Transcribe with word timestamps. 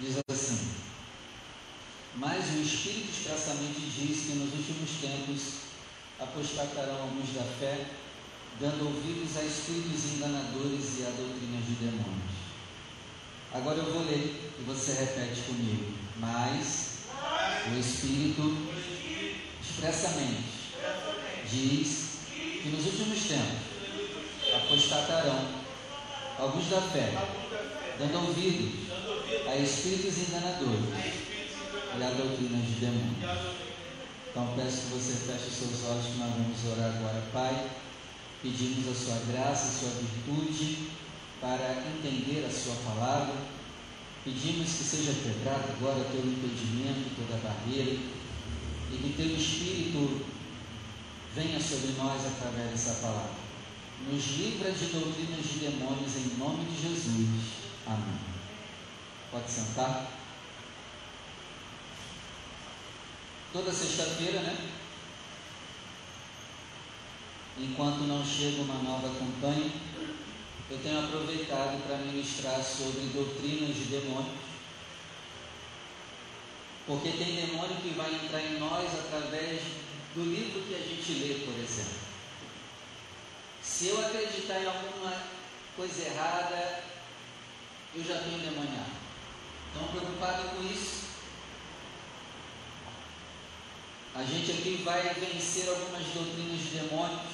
diz 0.00 0.18
assim: 0.30 0.70
Mas 2.16 2.44
o 2.54 2.62
Espírito 2.62 3.10
expressamente 3.10 3.80
diz 3.80 4.26
que 4.26 4.32
nos 4.38 4.52
últimos 4.52 4.90
tempos 5.00 5.68
apostatarão 6.20 7.02
alguns 7.02 7.34
da 7.34 7.42
fé, 7.58 7.86
dando 8.60 8.86
ouvidos 8.86 9.36
a 9.36 9.44
espíritos 9.44 10.14
enganadores 10.14 10.98
e 10.98 11.02
a 11.02 11.10
doutrinas 11.10 11.64
de 11.66 11.74
demônios. 11.74 12.38
Agora 13.52 13.78
eu 13.78 13.92
vou 13.92 14.04
ler 14.04 14.52
e 14.58 14.62
você 14.66 14.92
repete 14.92 15.42
comigo. 15.42 15.92
Mas 16.18 16.98
o 17.72 17.78
Espírito 17.78 18.68
expressamente 19.62 20.74
diz 21.48 22.08
que 22.62 22.68
nos 22.68 22.84
últimos 22.84 23.24
tempos 23.24 23.68
apostatarão 24.54 25.48
alguns 26.38 26.68
da 26.68 26.80
fé, 26.80 27.12
dando 27.98 28.26
ouvidos 28.26 28.87
a 29.48 29.56
espíritos 29.56 30.28
enganadores 30.28 30.84
e 31.98 32.02
a 32.02 32.10
doutrina 32.10 32.58
de 32.58 32.72
demônios. 32.80 33.56
Então 34.30 34.54
peço 34.54 34.82
que 34.82 34.94
você 34.94 35.12
feche 35.14 35.50
seus 35.50 35.84
olhos 35.88 36.04
que 36.04 36.18
nós 36.18 36.32
vamos 36.34 36.64
orar 36.72 36.96
agora, 36.96 37.24
Pai. 37.32 37.70
Pedimos 38.42 38.88
a 38.88 38.94
sua 38.94 39.32
graça, 39.32 39.68
a 39.68 39.72
sua 39.72 39.90
virtude 40.00 40.90
para 41.40 41.82
entender 41.86 42.46
a 42.46 42.52
sua 42.52 42.74
palavra. 42.84 43.34
Pedimos 44.22 44.68
que 44.68 44.84
seja 44.84 45.12
quebrado 45.12 45.72
agora 45.72 46.04
todo 46.04 46.28
impedimento, 46.28 47.16
toda 47.16 47.40
barreira, 47.42 47.98
e 48.92 48.96
que 48.96 49.14
teu 49.16 49.34
Espírito 49.34 50.26
venha 51.34 51.58
sobre 51.58 51.92
nós 51.96 52.20
através 52.26 52.70
dessa 52.70 53.00
palavra. 53.00 53.48
Nos 54.10 54.36
livra 54.36 54.70
de 54.70 54.86
doutrinas 54.86 55.44
de 55.44 55.58
demônios 55.58 56.16
em 56.16 56.38
nome 56.38 56.64
de 56.66 56.82
Jesus. 56.82 57.28
Amém. 57.86 58.37
Pode 59.30 59.50
sentar. 59.50 60.06
Toda 63.52 63.72
sexta-feira, 63.72 64.40
né? 64.40 64.70
Enquanto 67.58 68.06
não 68.06 68.24
chega 68.24 68.62
uma 68.62 68.82
nova 68.82 69.08
campanha, 69.18 69.70
eu 70.70 70.78
tenho 70.78 71.04
aproveitado 71.04 71.82
para 71.86 71.96
ministrar 71.98 72.62
sobre 72.62 73.10
doutrinas 73.12 73.74
de 73.74 73.84
demônios. 73.84 74.48
Porque 76.86 77.10
tem 77.10 77.46
demônio 77.46 77.76
que 77.82 77.90
vai 77.90 78.14
entrar 78.14 78.40
em 78.40 78.58
nós 78.58 78.88
através 78.98 79.60
do 80.14 80.24
livro 80.24 80.62
que 80.62 80.74
a 80.74 80.78
gente 80.78 81.12
lê, 81.14 81.44
por 81.44 81.54
exemplo. 81.54 81.98
Se 83.62 83.88
eu 83.88 84.06
acreditar 84.06 84.60
em 84.60 84.66
alguma 84.66 85.12
coisa 85.76 86.02
errada, 86.02 86.82
eu 87.94 88.04
já 88.04 88.16
estou 88.16 88.32
endemoniado. 88.32 88.97
Estão 89.78 89.92
preocupados 89.92 90.50
com 90.50 90.62
isso? 90.64 91.06
A 94.12 94.24
gente 94.24 94.50
aqui 94.50 94.82
vai 94.84 95.14
vencer 95.14 95.68
algumas 95.68 96.04
doutrinas 96.08 96.60
de 96.60 96.78
demônios, 96.80 97.30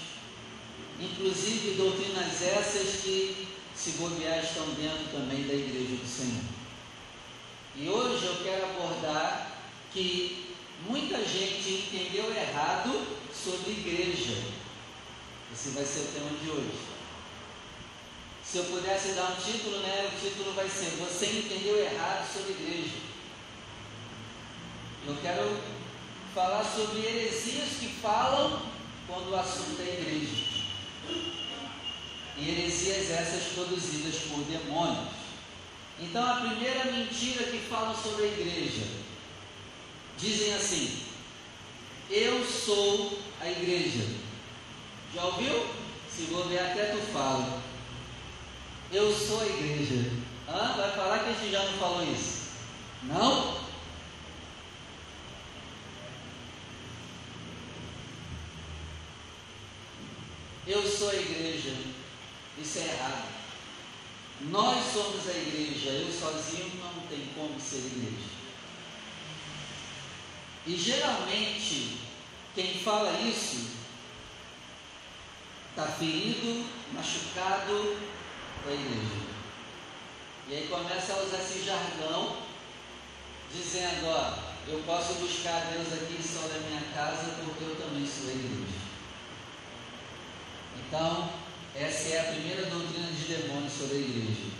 inclusive 1.01 1.77
doutrinas 1.77 2.42
essas 2.42 3.01
que, 3.01 3.48
se 3.75 3.92
bobear, 3.92 4.45
estão 4.45 4.67
dentro 4.75 5.11
também 5.11 5.47
da 5.47 5.55
igreja 5.55 5.97
do 5.97 6.06
Senhor. 6.06 6.45
E 7.77 7.89
hoje 7.89 8.27
eu 8.27 8.36
quero 8.45 8.67
abordar 8.67 9.62
que 9.91 10.55
muita 10.86 11.25
gente 11.25 11.86
entendeu 11.86 12.31
errado 12.31 13.06
sobre 13.33 13.70
igreja. 13.70 14.36
Esse 15.51 15.70
vai 15.70 15.84
ser 15.84 16.01
o 16.01 16.12
tema 16.12 16.31
de 16.39 16.51
hoje. 16.51 16.95
Se 18.55 18.60
eu 18.60 18.66
pudesse 18.66 19.14
dar 19.14 19.33
um 19.33 19.34
título, 19.34 19.80
né, 19.80 20.08
o 20.14 20.20
título 20.24 20.52
vai 20.52 20.69
ser 20.69 20.91
Você 21.00 21.27
entendeu 21.27 21.77
errado 21.77 22.24
sobre 22.33 22.52
igreja. 22.52 22.98
Eu 25.08 25.16
quero 25.20 25.58
falar 26.33 26.62
sobre 26.62 27.00
heresias 27.00 27.70
que 27.80 27.88
falam 28.00 28.62
quando 29.08 29.33
o 29.33 29.34
assunto 29.34 29.83
é 29.83 30.01
igreja. 30.01 30.36
E 32.39 32.48
heresias 32.48 33.11
essas 33.11 33.55
produzidas 33.55 34.20
por 34.29 34.45
demônios. 34.45 35.08
Então 35.98 36.24
a 36.24 36.36
primeira 36.36 36.84
mentira 36.92 37.50
que 37.50 37.58
falam 37.58 38.00
sobre 38.00 38.23
a 38.23 38.29
igreja 38.29 38.86
dizem 40.17 40.55
assim: 40.55 41.02
Eu 42.08 42.46
sou 42.46 43.18
a 43.40 43.50
igreja. 43.50 44.06
Já 45.12 45.24
ouviu? 45.24 45.67
Se 46.08 46.23
vou 46.27 46.45
ver 46.45 46.61
até 46.61 46.92
tu 46.92 46.98
fala. 47.12 47.64
Eu 48.94 49.12
sou 49.12 49.40
a 49.40 49.46
igreja. 49.46 50.08
Hã? 50.48 50.77
Vai 50.77 50.92
falar 50.92 51.18
que 51.18 51.30
a 51.30 51.32
gente 51.32 51.50
já 51.50 51.64
não 51.64 51.78
falou 51.78 52.05
isso? 52.05 52.50
Não? 53.02 53.60
Eu 60.64 60.88
sou 60.88 61.10
a 61.10 61.14
igreja. 61.16 61.74
Isso 62.56 62.78
é 62.78 62.82
errado. 62.82 63.24
Nós 64.42 64.92
somos 64.92 65.28
a 65.28 65.38
igreja. 65.38 65.90
Eu 65.90 66.12
sozinho 66.12 66.70
não 66.76 67.05
tem 67.08 67.30
como 67.34 67.61
ser 67.61 67.78
igreja. 67.78 68.30
E 70.68 70.76
geralmente, 70.76 71.98
quem 72.55 72.78
fala 72.78 73.20
isso 73.22 73.70
está 75.72 75.84
ferido, 75.88 76.64
machucado 76.92 78.14
com 78.64 78.70
a 78.70 78.73
igreja. 78.73 79.25
E 80.48 80.55
aí 80.55 80.69
começa 80.69 81.13
a 81.13 81.23
usar 81.23 81.39
esse 81.39 81.64
jargão, 81.64 82.39
dizendo: 83.52 84.07
Ó, 84.07 84.39
eu 84.67 84.83
posso 84.86 85.14
buscar 85.14 85.70
Deus 85.73 85.92
aqui 85.92 86.19
só 86.23 86.48
na 86.48 86.58
minha 86.67 86.83
casa 86.95 87.36
porque 87.45 87.64
eu 87.64 87.77
também 87.77 88.07
sou 88.07 88.30
a 88.30 88.33
igreja. 88.33 88.85
Então, 90.79 91.30
essa 91.74 92.08
é 92.08 92.20
a 92.20 92.33
primeira 92.33 92.67
doutrina 92.67 93.08
de 93.08 93.24
demônios 93.24 93.73
sobre 93.73 93.97
a 93.97 94.01
igreja. 94.01 94.55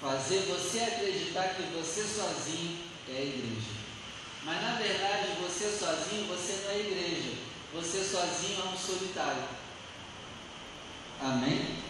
Fazer 0.00 0.40
você 0.40 0.80
acreditar 0.80 1.54
que 1.54 1.62
você 1.62 2.02
sozinho 2.02 2.78
é 3.08 3.16
a 3.16 3.22
igreja. 3.22 3.76
Mas 4.44 4.62
na 4.62 4.74
verdade, 4.74 5.40
você 5.42 5.70
sozinho, 5.70 6.26
você 6.26 6.64
não 6.64 6.70
é 6.70 6.78
igreja. 6.78 7.32
Você 7.74 8.04
sozinho 8.04 8.60
é 8.60 8.68
um 8.68 8.76
solitário. 8.76 9.44
Amém? 11.20 11.85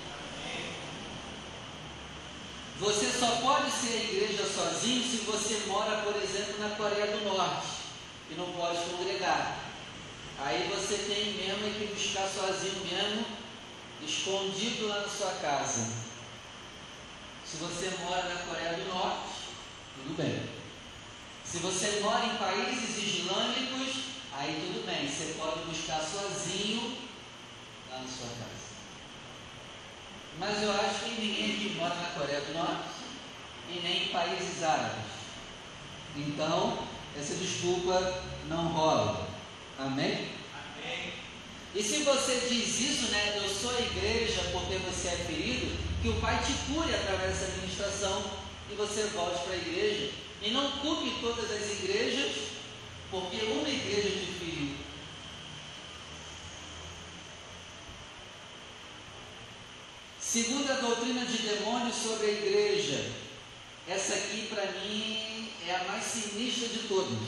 Você 2.78 3.10
só 3.10 3.36
pode 3.36 3.70
ser 3.70 3.92
a 3.92 4.04
igreja 4.04 4.44
sozinho 4.44 5.02
se 5.02 5.24
você 5.24 5.66
mora, 5.66 6.02
por 6.02 6.14
exemplo, 6.22 6.58
na 6.58 6.76
Coreia 6.76 7.06
do 7.06 7.24
Norte 7.24 7.66
e 8.30 8.34
não 8.34 8.52
pode 8.52 8.78
congregar. 8.90 9.58
Aí 10.38 10.68
você 10.68 10.96
tem 11.08 11.32
mesmo 11.34 11.72
que 11.74 11.94
buscar 11.94 12.28
sozinho 12.28 12.84
mesmo 12.84 13.24
escondido 14.02 14.88
lá 14.88 15.00
na 15.00 15.08
sua 15.08 15.30
casa. 15.40 15.88
Se 17.46 17.56
você 17.56 17.96
mora 18.04 18.28
na 18.28 18.42
Coreia 18.42 18.74
do 18.74 18.92
Norte, 18.92 19.30
tudo 19.94 20.16
bem. 20.16 20.42
Se 21.44 21.58
você 21.58 22.00
mora 22.02 22.26
em 22.26 22.36
países 22.36 22.98
islâmicos, 22.98 24.02
aí 24.34 24.66
tudo 24.66 24.84
bem, 24.84 25.08
você 25.08 25.34
pode 25.38 25.60
buscar 25.60 26.00
sozinho 26.00 26.98
lá 27.90 28.00
na 28.00 28.08
sua 28.08 28.26
casa. 28.26 28.66
Mas 30.38 30.62
eu 30.62 30.70
acho 30.70 31.04
que 31.04 31.20
ninguém 31.20 31.45
mora 31.86 31.94
na 31.94 32.08
Coreia 32.18 32.40
do 32.40 32.54
Norte 32.54 32.88
e 33.70 33.80
nem 33.80 34.04
em 34.04 34.08
países 34.08 34.62
árabes. 34.62 35.04
Então, 36.16 36.78
essa 37.16 37.34
desculpa 37.34 38.22
não 38.48 38.68
rola. 38.68 39.28
Amém? 39.78 40.30
E 41.74 41.82
se 41.82 41.98
você 42.02 42.46
diz 42.48 42.80
isso, 42.80 43.12
né, 43.12 43.34
eu 43.36 43.48
sou 43.48 43.70
a 43.70 43.80
igreja 43.80 44.40
porque 44.52 44.76
você 44.78 45.08
é 45.08 45.16
ferido, 45.16 45.76
que 46.02 46.08
o 46.08 46.20
Pai 46.20 46.42
te 46.42 46.52
cure 46.72 46.94
através 46.94 47.32
dessa 47.32 47.52
administração 47.52 48.24
e 48.70 48.74
você 48.74 49.04
volte 49.14 49.44
para 49.44 49.52
a 49.52 49.58
igreja. 49.58 50.10
E 50.42 50.50
não 50.50 50.70
culpe 50.78 51.12
todas 51.20 51.50
as 51.50 51.70
igrejas, 51.78 52.32
porque 53.10 53.36
uma 53.46 53.68
igreja 53.68 54.08
te 54.08 54.32
feriu. 54.38 54.85
Segunda 60.36 60.74
doutrina 60.74 61.24
de 61.24 61.38
demônios 61.38 61.96
sobre 61.96 62.26
a 62.26 62.30
igreja. 62.30 63.10
Essa 63.88 64.16
aqui 64.16 64.48
para 64.48 64.70
mim 64.72 65.48
é 65.66 65.74
a 65.74 65.84
mais 65.84 66.04
sinistra 66.04 66.68
de 66.68 66.80
todas. 66.80 67.26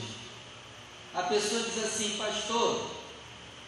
A 1.14 1.22
pessoa 1.22 1.62
diz 1.62 1.82
assim, 1.82 2.18
pastor, 2.18 2.90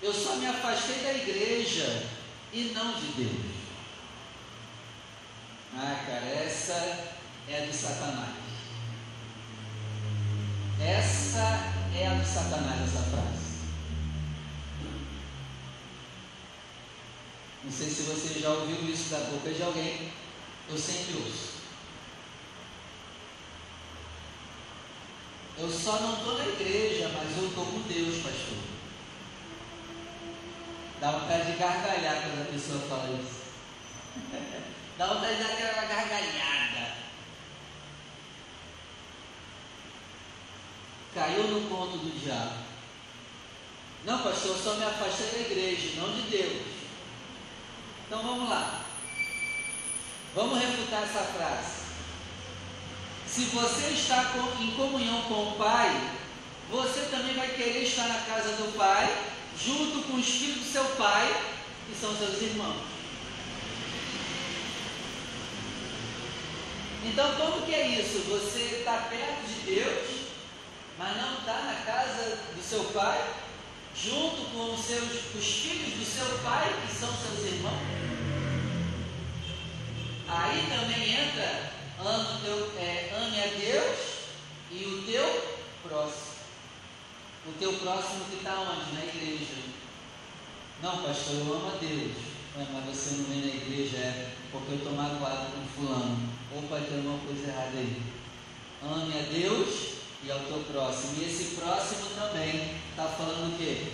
eu 0.02 0.12
só 0.12 0.36
me 0.36 0.46
afastei 0.46 0.96
da 0.96 1.14
igreja 1.14 2.06
e 2.52 2.64
não 2.74 2.92
de 2.92 3.06
Deus. 3.12 3.56
Ah, 5.74 6.04
cara, 6.06 6.26
essa 6.26 6.74
é 7.48 7.62
a 7.62 7.66
do 7.66 7.72
Satanás. 7.72 8.36
Essa 10.78 11.72
é 11.98 12.08
a 12.08 12.12
do 12.12 12.26
Satanás, 12.26 12.82
essa 12.82 13.04
frase. 13.04 13.49
Não 17.70 17.76
sei 17.76 17.88
se 17.88 18.02
você 18.02 18.40
já 18.40 18.50
ouviu 18.50 18.92
isso 18.92 19.10
da 19.10 19.18
boca 19.30 19.48
de 19.48 19.62
alguém. 19.62 20.10
Eu 20.68 20.76
sempre 20.76 21.22
ouço. 21.22 21.60
Eu 25.56 25.70
só 25.70 26.00
não 26.00 26.14
estou 26.14 26.36
na 26.36 26.48
igreja, 26.48 27.12
mas 27.14 27.38
eu 27.38 27.46
estou 27.46 27.64
com 27.64 27.82
Deus, 27.82 28.24
pastor. 28.24 28.58
Dá 31.00 31.12
vontade 31.12 31.52
de 31.52 31.58
gargalhar 31.58 32.22
quando 32.22 32.42
a 32.42 32.52
pessoa 32.52 32.80
fala 32.88 33.20
isso. 33.22 33.40
Dá 34.98 35.06
vontade 35.06 35.36
de 35.36 35.42
dar 35.44 35.52
aquela 35.52 35.84
gargalhada. 35.84 36.94
Caiu 41.14 41.44
no 41.44 41.68
conto 41.68 41.98
do 41.98 42.20
diabo. 42.20 42.64
Não, 44.04 44.22
pastor, 44.24 44.56
eu 44.56 44.58
só 44.58 44.74
me 44.74 44.84
afastei 44.84 45.44
da 45.44 45.50
igreja, 45.50 46.00
não 46.00 46.12
de 46.12 46.22
Deus. 46.22 46.79
Então 48.10 48.24
vamos 48.24 48.50
lá. 48.50 48.86
Vamos 50.34 50.58
refutar 50.58 51.04
essa 51.04 51.20
frase. 51.20 51.82
Se 53.24 53.42
você 53.44 53.90
está 53.90 54.34
em 54.58 54.72
comunhão 54.72 55.22
com 55.28 55.50
o 55.50 55.52
Pai, 55.52 56.10
você 56.68 57.02
também 57.02 57.36
vai 57.36 57.50
querer 57.50 57.84
estar 57.84 58.08
na 58.08 58.18
casa 58.22 58.56
do 58.56 58.76
Pai, 58.76 59.16
junto 59.56 60.08
com 60.08 60.16
os 60.16 60.26
filhos 60.26 60.58
do 60.58 60.72
seu 60.72 60.84
Pai, 60.96 61.52
que 61.86 62.00
são 62.00 62.12
seus 62.16 62.42
irmãos. 62.42 62.82
Então, 67.04 67.32
como 67.36 67.64
que 67.64 67.72
é 67.72 67.86
isso? 67.90 68.24
Você 68.28 68.78
está 68.80 69.06
perto 69.08 69.46
de 69.46 69.72
Deus, 69.72 70.08
mas 70.98 71.16
não 71.16 71.34
está 71.34 71.60
na 71.60 71.74
casa 71.86 72.40
do 72.56 72.60
seu 72.60 72.82
Pai, 72.86 73.34
junto 73.94 74.50
com 74.52 74.74
os, 74.74 74.80
seus, 74.80 75.34
os 75.34 75.44
filhos 75.44 75.94
do 75.94 76.04
seu 76.04 76.38
Pai, 76.38 76.72
que 76.86 76.94
são 76.94 77.08
seus 77.08 77.52
irmãos? 77.52 78.10
Aí 80.28 80.66
também 80.68 81.12
entra 81.12 81.72
ame, 81.98 82.40
teu, 82.44 82.72
é, 82.78 83.10
ame 83.14 83.40
a 83.40 83.46
Deus 83.46 83.98
e 84.70 84.84
o 84.84 85.02
teu 85.02 85.58
próximo. 85.82 86.30
O 87.46 87.52
teu 87.58 87.72
próximo 87.74 88.24
que 88.30 88.36
está 88.36 88.60
onde? 88.60 88.92
Na 88.94 89.04
igreja. 89.04 89.54
Não, 90.82 91.02
pastor, 91.02 91.36
eu 91.36 91.54
amo 91.54 91.72
a 91.74 91.78
Deus. 91.78 92.12
É, 92.56 92.66
mas 92.72 92.84
você 92.84 93.16
não 93.16 93.24
vem 93.24 93.40
na 93.40 93.46
igreja, 93.46 93.96
é 93.96 94.32
porque 94.50 94.72
eu 94.72 94.78
estou 94.78 94.92
magoado 94.92 95.52
com 95.52 95.66
fulano. 95.74 96.28
Opa, 96.56 96.80
tem 96.80 96.98
alguma 96.98 97.18
coisa 97.18 97.48
errada 97.48 97.78
aí. 97.78 98.02
Ame 98.82 99.18
a 99.18 99.22
Deus 99.22 99.99
e 100.22 100.30
ao 100.30 100.40
teu 100.40 100.64
próximo. 100.72 101.22
E 101.22 101.24
esse 101.24 101.56
próximo 101.56 102.10
também 102.14 102.76
está 102.90 103.04
falando 103.04 103.54
o 103.54 103.58
quê? 103.58 103.92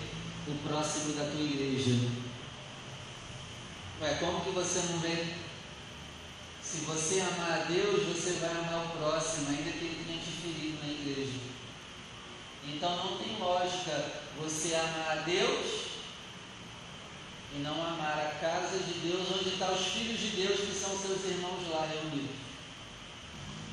O 0.48 0.68
próximo 0.68 1.14
da 1.14 1.24
tua 1.30 1.40
igreja. 1.40 2.08
Ué, 4.00 4.14
como 4.20 4.40
que 4.42 4.50
você 4.50 4.80
não 4.90 4.98
vê 4.98 5.46
se 6.66 6.78
você 6.78 7.20
amar 7.20 7.60
a 7.60 7.64
Deus, 7.64 8.04
você 8.08 8.32
vai 8.40 8.50
amar 8.50 8.86
o 8.86 8.98
próximo, 8.98 9.50
ainda 9.50 9.70
que 9.70 9.84
ele 9.84 10.04
tenha 10.04 10.18
te 10.18 10.30
ferido 10.32 10.84
na 10.84 10.92
igreja. 10.92 11.38
Então 12.66 12.96
não 12.96 13.16
tem 13.18 13.38
lógica 13.38 14.24
você 14.36 14.74
amar 14.74 15.18
a 15.18 15.22
Deus 15.22 15.86
e 17.54 17.60
não 17.60 17.72
amar 17.72 18.18
a 18.18 18.38
casa 18.40 18.78
de 18.78 18.94
Deus, 18.98 19.28
onde 19.38 19.50
estão 19.50 19.72
os 19.72 19.86
filhos 19.86 20.18
de 20.18 20.30
Deus, 20.30 20.58
que 20.58 20.74
são 20.74 20.98
seus 20.98 21.24
irmãos 21.24 21.70
lá 21.70 21.86
reunidos. 21.86 22.34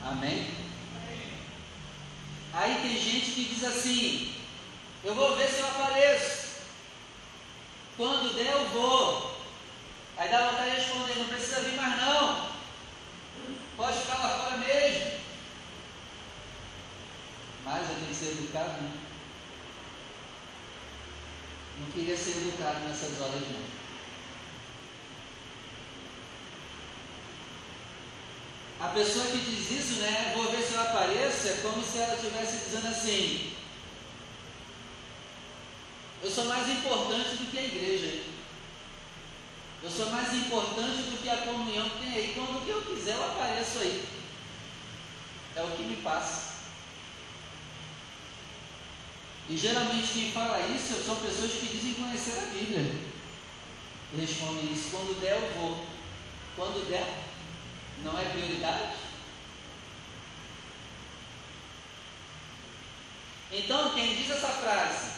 Amém? 0.05 0.53
Aí 2.53 2.75
tem 2.81 2.99
gente 2.99 3.31
que 3.31 3.45
diz 3.45 3.63
assim: 3.63 4.35
Eu 5.03 5.15
vou 5.15 5.35
ver 5.35 5.49
se 5.49 5.59
eu 5.59 5.67
apareço. 5.67 6.43
Quando 7.97 8.35
der, 8.35 8.51
eu 8.51 8.69
vou. 8.69 9.35
Aí 10.17 10.29
dá 10.29 10.51
vontade 10.51 10.71
de 10.71 10.77
responder: 10.77 11.15
Não 11.17 11.25
precisa 11.25 11.61
vir 11.61 11.75
mais, 11.75 11.97
não. 11.97 12.53
Pode 13.75 13.97
ficar 13.97 14.17
lá 14.19 14.29
fora 14.37 14.57
mesmo. 14.57 15.13
Mas 17.65 17.89
eu 17.89 17.95
tenho 17.95 18.07
que 18.07 18.15
ser 18.15 18.31
educado, 18.31 18.81
né? 18.81 18.91
Não 21.79 21.91
queria 21.91 22.15
ser 22.15 22.37
educado 22.37 22.79
nessas 22.81 23.19
horas, 23.19 23.41
não. 23.41 23.83
A 28.79 28.89
pessoa 28.89 29.25
que 29.25 29.37
diz 29.37 29.71
isso, 29.71 30.01
né? 30.01 30.33
Vou 30.35 30.51
ver 30.51 30.61
é 30.95 31.59
como 31.63 31.83
se 31.83 31.97
ela 31.97 32.15
estivesse 32.15 32.65
dizendo 32.65 32.87
assim: 32.87 33.53
Eu 36.21 36.29
sou 36.29 36.45
mais 36.45 36.69
importante 36.69 37.35
do 37.37 37.51
que 37.51 37.57
a 37.57 37.63
igreja. 37.63 38.23
Eu 39.81 39.89
sou 39.89 40.09
mais 40.11 40.33
importante 40.33 41.01
do 41.09 41.21
que 41.21 41.29
a 41.29 41.37
comunhão 41.37 41.89
que 41.89 41.97
tem 41.97 42.13
aí. 42.13 42.33
Quando 42.35 42.67
eu 42.67 42.81
quiser, 42.83 43.15
eu 43.15 43.23
apareço 43.25 43.79
aí. 43.79 44.05
É 45.55 45.61
o 45.63 45.71
que 45.71 45.83
me 45.83 45.95
passa. 45.97 46.53
E 49.49 49.57
geralmente 49.57 50.13
quem 50.13 50.31
fala 50.31 50.59
isso 50.67 51.03
são 51.03 51.15
pessoas 51.17 51.51
que 51.53 51.67
dizem 51.67 51.95
conhecer 51.95 52.37
a 52.37 52.45
Bíblia. 52.53 52.95
E 54.13 54.21
respondem 54.21 54.71
isso: 54.71 54.91
quando 54.91 55.19
der, 55.19 55.41
eu 55.41 55.59
vou. 55.59 55.85
Quando 56.55 56.87
der, 56.87 57.23
não 58.03 58.17
é 58.17 58.25
prioridade? 58.25 59.02
Então, 63.55 63.93
quem 63.93 64.15
diz 64.15 64.31
essa 64.31 64.47
frase, 64.47 65.11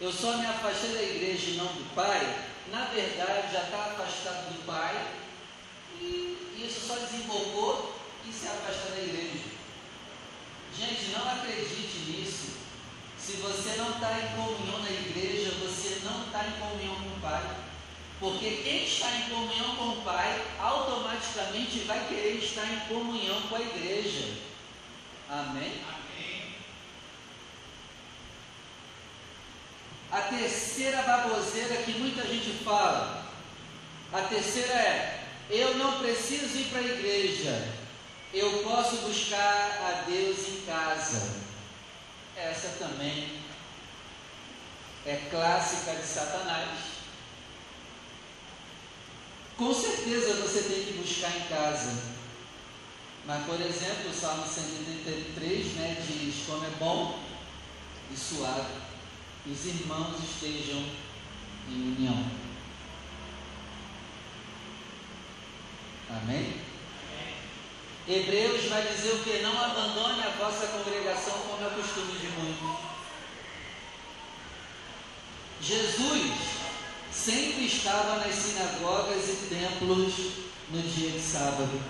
eu 0.00 0.12
só 0.12 0.36
me 0.36 0.46
afastei 0.46 0.94
da 0.94 1.02
igreja 1.02 1.50
e 1.50 1.56
não 1.56 1.66
do 1.66 1.94
Pai, 1.94 2.44
na 2.72 2.86
verdade 2.86 3.52
já 3.52 3.62
está 3.62 3.84
afastado 3.84 4.52
do 4.52 4.66
Pai 4.66 5.06
e 6.00 6.36
isso 6.58 6.88
só 6.88 6.96
desembocou 6.96 7.94
e 8.28 8.32
se 8.32 8.48
afasta 8.48 8.90
da 8.90 9.00
igreja. 9.00 9.44
Gente, 10.76 11.12
não 11.12 11.30
acredite 11.30 11.98
nisso. 12.10 12.56
Se 13.16 13.34
você 13.34 13.76
não 13.76 13.92
está 13.92 14.18
em 14.18 14.36
comunhão 14.36 14.80
na 14.80 14.90
igreja, 14.90 15.52
você 15.62 16.00
não 16.04 16.26
está 16.26 16.44
em 16.44 16.60
comunhão 16.60 16.96
com 16.96 17.16
o 17.16 17.20
Pai. 17.20 17.56
Porque 18.18 18.62
quem 18.64 18.84
está 18.84 19.08
em 19.12 19.30
comunhão 19.30 19.76
com 19.76 19.88
o 19.90 20.02
Pai, 20.02 20.44
automaticamente 20.58 21.78
vai 21.80 22.08
querer 22.08 22.38
estar 22.38 22.66
em 22.66 22.80
comunhão 22.88 23.40
com 23.42 23.54
a 23.54 23.60
igreja. 23.60 24.34
Amém? 25.30 25.80
A 30.16 30.22
terceira 30.22 31.02
baboseira 31.02 31.82
que 31.82 31.92
muita 31.92 32.26
gente 32.26 32.64
fala, 32.64 33.22
a 34.10 34.22
terceira 34.22 34.72
é: 34.72 35.24
eu 35.50 35.74
não 35.74 35.98
preciso 35.98 36.56
ir 36.56 36.70
para 36.70 36.78
a 36.78 36.84
igreja, 36.84 37.68
eu 38.32 38.62
posso 38.62 38.96
buscar 39.02 39.44
a 39.44 40.04
Deus 40.08 40.38
em 40.48 40.62
casa. 40.64 41.34
Essa 42.34 42.78
também 42.78 43.42
é 45.04 45.16
clássica 45.30 45.94
de 45.96 46.06
Satanás. 46.06 46.78
Com 49.58 49.74
certeza 49.74 50.40
você 50.40 50.62
tem 50.62 50.84
que 50.86 50.92
buscar 50.94 51.36
em 51.36 51.44
casa. 51.44 51.92
Mas, 53.26 53.44
por 53.44 53.60
exemplo, 53.60 54.08
o 54.08 54.14
Salmo 54.14 54.46
133 54.46 55.74
né, 55.74 56.02
diz: 56.08 56.46
Como 56.46 56.64
é 56.64 56.70
bom 56.78 57.22
e 58.10 58.16
suave 58.16 58.95
os 59.50 59.66
irmãos 59.66 60.16
estejam 60.22 60.84
em 61.68 61.96
união. 61.96 62.30
Amém? 66.10 66.60
Hebreus 68.08 68.66
vai 68.66 68.86
dizer 68.86 69.14
o 69.14 69.24
que? 69.24 69.42
Não 69.42 69.58
abandone 69.58 70.22
a 70.22 70.30
vossa 70.30 70.66
congregação 70.68 71.34
como 71.40 71.66
é 71.66 71.70
costume 71.70 72.18
de 72.18 72.28
muitos. 72.28 72.86
Jesus 75.60 76.32
sempre 77.10 77.66
estava 77.66 78.18
nas 78.18 78.34
sinagogas 78.34 79.28
e 79.28 79.46
templos 79.48 80.14
no 80.70 80.82
dia 80.82 81.10
de 81.10 81.20
sábado. 81.20 81.80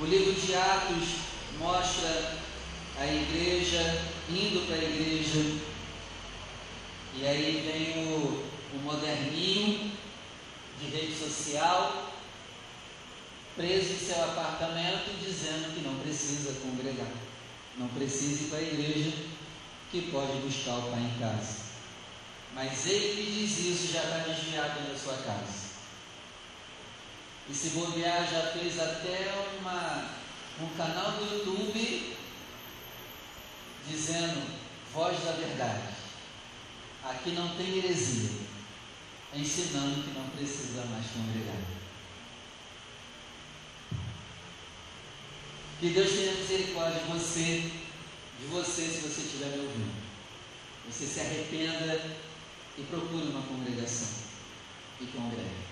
O 0.00 0.04
livro 0.04 0.32
de 0.32 0.54
Atos 0.54 1.08
mostra 1.58 2.36
a 2.98 3.06
igreja, 3.06 4.02
indo 4.28 4.66
para 4.66 4.76
a 4.76 4.84
igreja. 4.84 5.60
E 7.16 7.26
aí 7.26 7.62
vem 7.64 8.04
o, 8.06 8.44
o 8.74 8.78
moderninho 8.82 9.92
de 10.80 10.86
rede 10.86 11.14
social, 11.14 12.12
preso 13.56 13.92
em 13.92 13.98
seu 13.98 14.24
apartamento, 14.24 15.16
dizendo 15.20 15.74
que 15.74 15.86
não 15.86 15.94
precisa 16.00 16.60
congregar, 16.60 17.12
não 17.78 17.88
precisa 17.88 18.44
ir 18.44 18.48
para 18.48 18.58
a 18.58 18.62
igreja, 18.62 19.12
que 19.90 20.10
pode 20.10 20.38
buscar 20.38 20.78
o 20.78 20.90
Pai 20.90 21.00
em 21.00 21.18
casa. 21.20 21.64
Mas 22.54 22.86
ele 22.86 23.14
que 23.16 23.32
diz 23.32 23.58
isso 23.58 23.92
já 23.92 24.02
está 24.02 24.18
desviado 24.18 24.88
da 24.88 24.98
sua 24.98 25.16
casa. 25.18 25.64
E 27.48 27.54
se 27.54 27.70
bobear, 27.70 28.26
já 28.30 28.52
fez 28.52 28.80
até 28.80 29.34
uma, 29.60 30.08
um 30.60 30.68
canal 30.76 31.12
do 31.12 31.34
YouTube 31.34 32.16
dizendo: 33.88 34.42
voz 34.92 35.22
da 35.24 35.32
verdade. 35.32 35.94
Aqui 37.02 37.32
não 37.32 37.54
tem 37.56 37.78
heresia, 37.78 38.30
ensinando 39.34 40.02
que 40.02 40.18
não 40.18 40.28
precisa 40.30 40.84
mais 40.86 41.04
congregar. 41.06 41.60
Que 45.80 45.90
Deus 45.90 46.10
tenha 46.12 46.32
misericórdia 46.32 47.00
de 47.00 47.08
você, 47.10 47.70
de 48.40 48.46
você, 48.46 48.82
se 48.82 49.00
você 49.00 49.20
estiver 49.20 49.56
me 49.56 49.66
ouvindo. 49.66 50.04
Você 50.88 51.06
se 51.06 51.20
arrependa 51.20 52.16
e 52.78 52.82
procure 52.82 53.28
uma 53.28 53.42
congregação 53.42 54.08
e 55.00 55.06
congregue. 55.06 55.64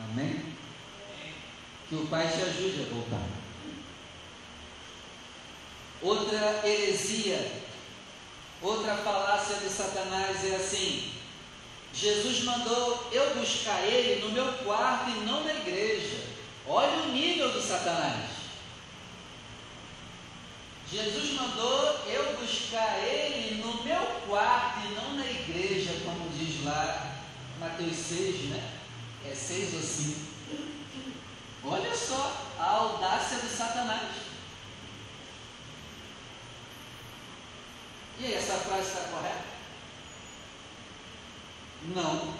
Amém? 0.00 0.42
Que 1.88 1.94
o 1.94 2.06
Pai 2.08 2.28
te 2.28 2.42
ajude 2.42 2.82
a 2.82 2.94
voltar. 2.94 3.45
Outra 6.02 6.60
heresia, 6.64 7.52
outra 8.60 8.96
falácia 8.96 9.56
de 9.56 9.68
Satanás 9.68 10.44
é 10.44 10.56
assim: 10.56 11.12
Jesus 11.92 12.44
mandou 12.44 13.08
eu 13.10 13.34
buscar 13.34 13.82
ele 13.82 14.22
no 14.22 14.32
meu 14.32 14.52
quarto 14.64 15.10
e 15.10 15.24
não 15.24 15.44
na 15.44 15.54
igreja. 15.54 16.18
Olha 16.66 17.04
o 17.04 17.12
nível 17.12 17.50
do 17.52 17.62
Satanás. 17.62 18.36
Jesus 20.90 21.32
mandou 21.32 22.00
eu 22.06 22.36
buscar 22.36 22.98
ele 22.98 23.62
no 23.62 23.82
meu 23.82 24.06
quarto 24.28 24.86
e 24.86 24.94
não 24.94 25.14
na 25.14 25.26
igreja, 25.26 26.00
como 26.04 26.28
diz 26.30 26.64
lá 26.64 27.16
Mateus 27.58 27.96
6, 27.96 28.50
né? 28.50 28.72
É 29.28 29.34
6 29.34 29.74
ou 29.74 29.80
5. 29.80 30.20
Olha 31.64 31.96
só 31.96 32.46
a 32.58 32.64
audácia 32.64 33.38
do 33.38 33.48
Satanás. 33.48 34.12
E 38.18 38.26
aí, 38.26 38.34
essa 38.34 38.54
frase 38.54 38.88
está 38.88 39.00
correta? 39.10 39.44
Não. 41.94 42.34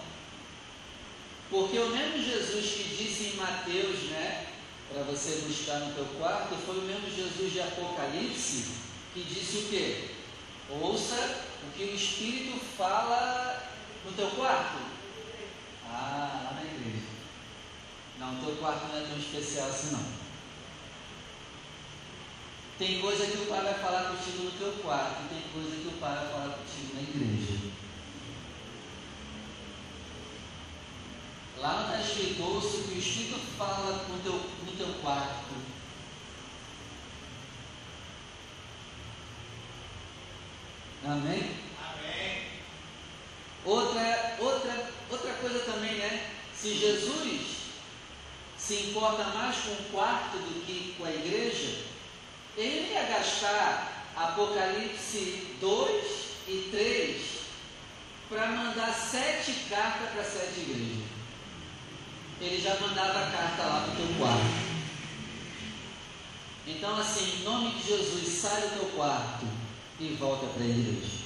Porque 1.49 1.77
o 1.77 1.89
mesmo 1.89 2.23
Jesus 2.23 2.65
que 2.65 2.83
disse 2.95 3.33
em 3.33 3.35
Mateus, 3.37 4.09
né? 4.09 4.47
para 4.91 5.03
você 5.03 5.43
buscar 5.47 5.79
no 5.79 5.93
teu 5.93 6.05
quarto, 6.17 6.55
foi 6.65 6.77
o 6.77 6.81
mesmo 6.81 7.09
Jesus 7.09 7.51
de 7.51 7.61
Apocalipse 7.61 8.67
que 9.13 9.21
disse 9.23 9.57
o 9.57 9.69
quê? 9.69 10.09
Ouça 10.69 11.43
o 11.63 11.71
que 11.71 11.83
o 11.83 11.95
Espírito 11.95 12.59
fala 12.77 13.71
no 14.05 14.11
teu 14.13 14.29
quarto. 14.31 14.77
Ah, 15.89 16.41
lá 16.45 16.53
na 16.55 16.63
igreja. 16.63 17.05
Não, 18.19 18.35
o 18.35 18.45
teu 18.45 18.55
quarto 18.57 18.87
não 18.87 18.97
é 18.97 19.07
tão 19.07 19.17
especial 19.17 19.69
assim 19.69 19.91
não. 19.91 20.26
Tem 22.77 23.01
coisa 23.01 23.25
que 23.25 23.37
o 23.37 23.45
Pai 23.47 23.63
vai 23.63 23.73
falar 23.73 24.11
contigo 24.11 24.43
no 24.43 24.51
teu 24.51 24.71
quarto, 24.83 25.23
e 25.23 25.29
tem 25.29 25.43
coisa 25.51 25.75
que 25.81 25.87
o 25.87 25.99
Pai 25.99 26.15
vai 26.15 26.27
falar 26.27 26.57
contigo 26.57 26.93
na 26.93 27.01
igreja. 27.01 27.57
Lá 31.57 31.87
ouça 32.39 32.77
o 32.77 32.83
que 32.83 32.95
o 32.95 32.99
Espírito 32.99 33.39
fala 33.57 34.05
no 34.07 34.19
teu, 34.19 34.33
no 34.33 34.71
teu 34.77 34.93
quarto. 35.01 35.55
Amém? 41.03 41.57
Amém. 41.81 42.43
Outra, 43.65 44.37
outra, 44.39 44.91
outra 45.09 45.33
coisa 45.33 45.59
também, 45.59 45.95
né? 45.95 46.31
Se 46.53 46.75
Jesus 46.75 47.57
se 48.57 48.75
importa 48.89 49.23
mais 49.23 49.55
com 49.57 49.71
o 49.71 49.89
quarto 49.91 50.37
do 50.37 50.65
que 50.65 50.95
com 50.97 51.05
a 51.05 51.11
igreja, 51.11 51.85
ele 52.57 52.91
ia 52.91 53.03
gastar 53.03 54.11
Apocalipse 54.15 55.55
2 55.61 56.05
e 56.47 56.69
3 56.71 57.21
para 58.29 58.47
mandar 58.47 58.93
sete 58.93 59.53
cartas 59.69 60.09
para 60.09 60.23
sete 60.23 60.59
igrejas 60.61 61.07
ele 62.39 62.61
já 62.61 62.75
mandava 62.79 63.19
a 63.19 63.31
carta 63.31 63.63
lá 63.63 63.81
para 63.81 63.93
o 63.93 63.95
teu 63.95 64.15
quarto. 64.17 64.67
Então, 66.67 66.99
assim, 66.99 67.39
em 67.39 67.43
nome 67.43 67.71
de 67.71 67.87
Jesus, 67.87 68.27
sai 68.27 68.61
do 68.61 68.79
teu 68.79 68.89
quarto 68.89 69.45
e 69.99 70.09
volta 70.19 70.45
para 70.47 70.63
a 70.63 70.67
igreja. 70.67 71.17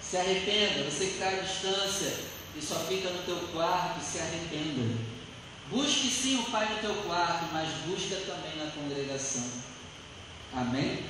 Se 0.00 0.16
arrependa, 0.16 0.84
você 0.84 1.06
que 1.06 1.12
está 1.12 1.28
à 1.28 1.32
distância 1.32 2.16
e 2.56 2.62
só 2.62 2.76
fica 2.80 3.10
no 3.10 3.22
teu 3.24 3.36
quarto, 3.48 4.02
se 4.02 4.18
arrependa. 4.18 4.96
Busque 5.68 6.08
sim 6.08 6.38
o 6.38 6.50
Pai 6.50 6.74
no 6.74 6.80
teu 6.80 6.94
quarto, 7.02 7.52
mas 7.52 7.68
busca 7.86 8.16
também 8.16 8.56
na 8.56 8.70
congregação. 8.70 9.61
Amém? 10.54 11.04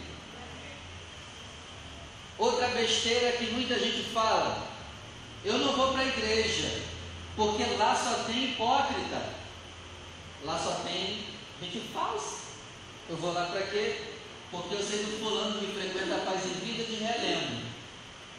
Outra 2.38 2.68
besteira 2.68 3.32
que 3.32 3.52
muita 3.52 3.78
gente 3.78 4.10
fala: 4.10 4.68
eu 5.44 5.58
não 5.58 5.76
vou 5.76 5.92
para 5.92 6.02
a 6.02 6.06
igreja, 6.06 6.82
porque 7.36 7.64
lá 7.76 7.94
só 7.94 8.24
tem 8.24 8.50
hipócrita. 8.50 9.42
Lá 10.44 10.58
só 10.58 10.72
tem 10.84 11.24
gente 11.60 11.80
falsa. 11.92 12.42
Eu 13.08 13.16
vou 13.16 13.32
lá 13.32 13.46
para 13.46 13.62
quê? 13.62 13.96
Porque 14.50 14.74
eu 14.74 14.82
sei 14.82 15.04
do 15.04 15.18
fulano 15.18 15.60
que 15.60 15.72
frequenta 15.72 16.16
a 16.16 16.24
paz 16.24 16.44
e 16.44 16.64
vida 16.64 16.84
de 16.84 16.96
relembro. 16.96 17.66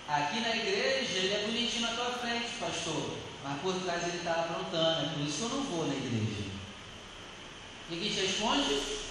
Aqui 0.08 0.40
na 0.42 0.56
igreja 0.56 1.18
ele 1.18 1.34
é 1.34 1.44
bonitinho 1.46 1.82
na 1.82 1.96
tua 1.96 2.12
frente, 2.14 2.50
pastor. 2.60 3.18
Mas 3.44 3.62
por 3.62 3.74
trás 3.84 4.04
ele 4.04 4.18
está 4.18 4.32
aprontando. 4.32 5.06
É 5.06 5.10
por 5.14 5.22
isso 5.22 5.38
que 5.38 5.44
eu 5.44 5.50
não 5.50 5.64
vou 5.64 5.88
na 5.88 5.96
igreja. 5.96 6.44
Ninguém 7.90 8.10
te 8.10 8.20
responde? 8.22 9.03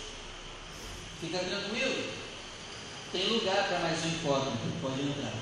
Fica 1.23 1.39
tranquilo. 1.39 2.13
Tem 3.13 3.29
lugar 3.29 3.69
para 3.69 3.79
mais 3.79 4.05
um 4.05 4.09
hipócrita. 4.09 4.59
Pode 4.81 5.03
entrar. 5.03 5.33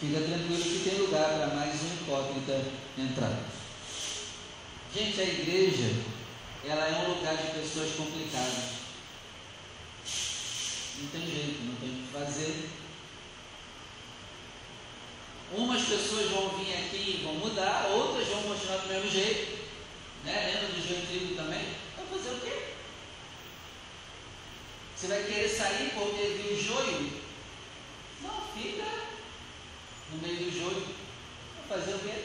Fica 0.00 0.20
tranquilo 0.22 0.62
que 0.62 0.88
tem 0.88 0.98
lugar 1.00 1.28
para 1.34 1.54
mais 1.54 1.82
um 1.82 1.94
hipócrita 1.94 2.64
entrar. 2.96 3.40
Gente, 4.94 5.20
a 5.20 5.24
igreja, 5.24 6.02
ela 6.64 6.88
é 6.88 7.02
um 7.02 7.14
lugar 7.16 7.36
de 7.36 7.52
pessoas 7.52 7.94
complicadas. 7.94 8.80
Não 10.98 11.08
tem 11.10 11.26
jeito, 11.26 11.64
não 11.64 11.74
tem 11.74 11.90
o 11.90 12.06
que 12.06 12.10
fazer. 12.10 12.70
Umas 15.54 15.82
pessoas 15.82 16.30
vão 16.30 16.48
vir 16.50 16.72
aqui 16.72 16.96
e 16.96 17.22
vão 17.24 17.34
mudar, 17.34 17.88
outras 17.90 18.26
vão 18.28 18.42
continuar 18.42 18.78
do 18.78 18.88
mesmo 18.88 19.10
jeito. 19.10 19.58
Né? 20.24 20.52
Lembra 20.54 20.68
do 20.68 20.88
joio 20.88 21.06
trigo 21.06 21.34
também? 21.34 21.66
Vai 21.96 22.06
fazer 22.06 22.30
o 22.30 22.40
quê? 22.40 22.62
Você 24.96 25.06
vai 25.08 25.24
querer 25.24 25.48
sair 25.48 25.90
porque 25.94 26.22
viu 26.22 26.56
joio? 26.56 27.12
Não, 28.22 28.42
fica 28.56 28.84
no 30.12 30.22
meio 30.22 30.36
do 30.36 30.58
joio. 30.58 30.86
Vai 31.58 31.78
fazer 31.78 31.96
o 31.96 31.98
quê? 31.98 32.24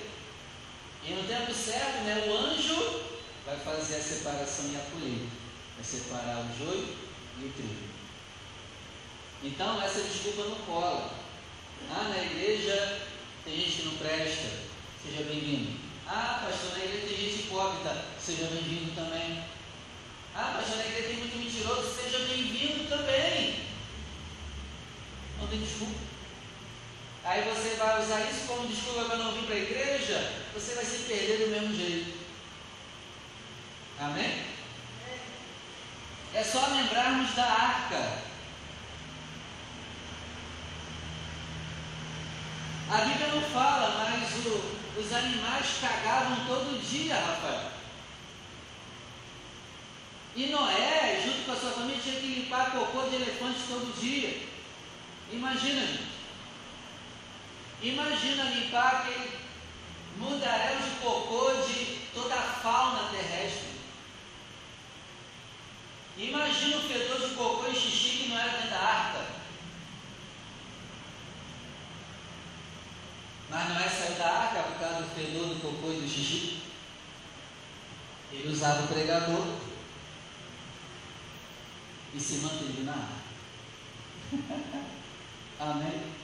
E 1.04 1.12
no 1.12 1.28
tempo 1.28 1.54
certo, 1.54 2.04
né, 2.04 2.26
o 2.28 2.38
anjo 2.38 3.02
vai 3.46 3.58
fazer 3.60 3.96
a 3.96 4.02
separação 4.02 4.72
e 4.72 4.76
a 4.76 4.92
colheita. 4.92 5.36
Vai 5.76 5.84
separar 5.84 6.46
o 6.46 6.58
joio 6.58 6.96
e 7.40 7.46
o 7.46 7.52
trigo. 7.52 7.88
Então, 9.44 9.82
essa 9.82 10.02
desculpa 10.02 10.44
não 10.44 10.56
cola. 10.66 11.12
Ah, 11.90 12.10
na 12.10 12.24
igreja 12.24 13.08
tem 13.48 13.56
gente 13.62 13.78
que 13.78 13.86
não 13.86 13.96
presta. 13.96 14.50
Seja 15.02 15.24
bem-vindo. 15.24 15.80
Ah, 16.06 16.46
pastor, 16.46 16.78
na 16.78 16.84
igreja 16.84 17.08
tem 17.08 17.18
gente 17.18 17.44
hipócrita. 17.44 18.06
Seja 18.20 18.48
bem-vindo 18.48 18.94
também. 18.94 19.42
Ah, 20.36 20.56
pastor, 20.58 20.78
na 20.78 20.86
igreja 20.86 21.08
tem 21.08 21.18
muito 21.18 21.38
mentiroso. 21.38 21.96
Seja 21.96 22.20
bem-vindo 22.26 22.90
também. 22.90 23.64
Não 25.40 25.48
tem 25.48 25.62
desculpa. 25.62 25.96
Aí 27.24 27.42
você 27.44 27.76
vai 27.76 28.04
usar 28.04 28.30
isso 28.30 28.48
como 28.48 28.68
desculpa 28.68 29.06
para 29.06 29.18
não 29.18 29.32
vir 29.32 29.44
para 29.44 29.56
a 29.56 29.60
igreja, 29.60 30.32
você 30.54 30.76
vai 30.76 30.86
se 30.86 31.00
perder 31.00 31.46
do 31.46 31.52
mesmo 31.52 31.76
jeito. 31.76 32.18
Amém? 34.00 34.46
É 36.34 36.44
só 36.44 36.68
lembrarmos 36.68 37.34
da 37.36 37.44
arca. 37.44 38.27
A 42.90 42.98
Bíblia 43.02 43.28
não 43.28 43.42
fala, 43.42 43.98
mas 43.98 44.46
o, 44.46 44.78
os 44.98 45.14
animais 45.14 45.66
cagavam 45.82 46.46
todo 46.46 46.82
dia, 46.82 47.16
Rafael. 47.16 47.72
E 50.38 50.46
Noé, 50.48 51.22
junto 51.26 51.46
com 51.46 51.52
a 51.52 51.56
sua 51.56 51.72
família, 51.72 52.02
tinha 52.02 52.22
que 52.22 52.28
limpar 52.28 52.72
cocô 52.72 53.10
de 53.10 53.16
elefante 53.16 53.60
todo 53.68 54.00
dia. 54.00 54.42
Imagina, 55.32 55.82
gente. 55.82 56.18
Imagina 57.82 58.44
limpar 58.44 58.96
aquele 58.96 59.32
mundaréu 60.18 60.78
de 60.80 60.90
cocô 61.02 61.54
de 61.68 62.00
toda 62.14 62.36
a 62.36 62.42
fauna 62.42 63.10
terrestre. 63.10 63.68
Imagina 66.18 66.78
o 66.78 66.88
fedor 66.88 67.20
de 67.20 67.36
cocô 67.36 67.70
e 67.70 67.76
xixi 67.76 68.18
que 68.18 68.30
não 68.30 68.40
era 68.40 68.52
dentro 68.54 68.70
da 68.70 68.80
arca. 68.80 69.37
Mas 73.50 73.70
não 73.70 73.80
é 73.80 73.90
sair 73.90 74.18
da 74.18 74.28
arca 74.28 74.64
por 74.64 74.80
causa 74.80 75.04
do 75.04 75.16
fedor 75.16 75.48
do 75.48 75.62
cocô 75.62 75.92
e 75.92 76.02
do 76.02 76.08
xixi? 76.08 76.62
Ele 78.32 78.52
usava 78.52 78.84
o 78.84 78.88
pregador 78.88 79.56
e 82.14 82.20
se 82.20 82.36
manteve 82.36 82.84
na 82.84 82.92
arca. 82.92 83.28
Amém? 85.60 86.18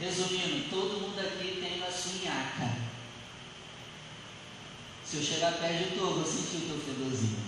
Resumindo, 0.00 0.70
todo 0.70 1.00
mundo 1.00 1.18
aqui 1.18 1.60
tem 1.60 1.78
uma 1.78 1.90
sunhaca. 1.90 2.88
Se 5.04 5.16
eu 5.16 5.22
chegar 5.22 5.54
perto 5.54 5.84
de 5.84 5.96
tu, 5.96 6.00
eu 6.00 6.14
vou 6.14 6.24
sentir 6.24 6.58
o 6.58 6.68
teu 6.68 6.78
fedorzinho. 6.78 7.38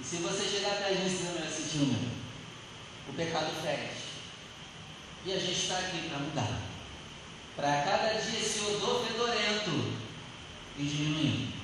E 0.00 0.04
se 0.04 0.16
você 0.16 0.48
chegar 0.48 0.76
perto 0.76 0.96
de 0.96 1.02
mim, 1.02 1.10
você 1.10 1.38
vai 1.38 1.50
sentir 1.50 1.78
o 1.78 1.86
meu. 1.86 2.10
O 3.08 3.12
pecado 3.12 3.52
fede. 3.60 3.93
E 5.26 5.32
a 5.32 5.38
gente 5.38 5.52
está 5.52 5.78
aqui 5.78 6.08
para 6.08 6.18
mudar. 6.18 6.60
Para 7.56 7.82
cada 7.82 8.12
dia 8.20 8.38
esse 8.38 8.60
odor 8.60 9.06
fedorento 9.06 9.92
e 10.78 10.82
diminuindo. 10.82 11.54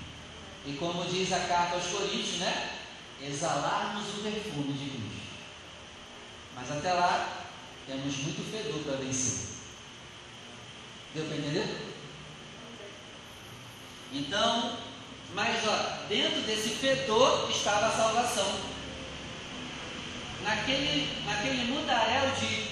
E 0.66 0.72
como 0.74 1.04
diz 1.04 1.32
a 1.32 1.40
carta 1.40 1.76
aos 1.76 1.86
Coríntios, 1.86 2.38
né? 2.38 2.78
Exalarmos 3.20 4.08
o 4.08 4.22
perfume 4.22 4.72
de 4.72 4.90
Cristo. 4.90 5.20
Mas 6.54 6.70
até 6.70 6.92
lá, 6.92 7.46
temos 7.86 8.16
muito 8.18 8.50
fedor 8.50 8.82
para 8.82 9.04
vencer. 9.04 9.48
Deu 11.14 11.26
para 11.26 11.36
entender? 11.36 11.94
Então, 14.12 14.76
mas 15.34 15.66
ó, 15.66 16.06
dentro 16.08 16.40
desse 16.42 16.70
fedor 16.70 17.50
estava 17.50 17.86
a 17.86 17.90
salvação. 17.90 18.60
Naquele, 20.42 21.24
naquele 21.26 21.72
mundaréu 21.72 22.30
de, 22.32 22.69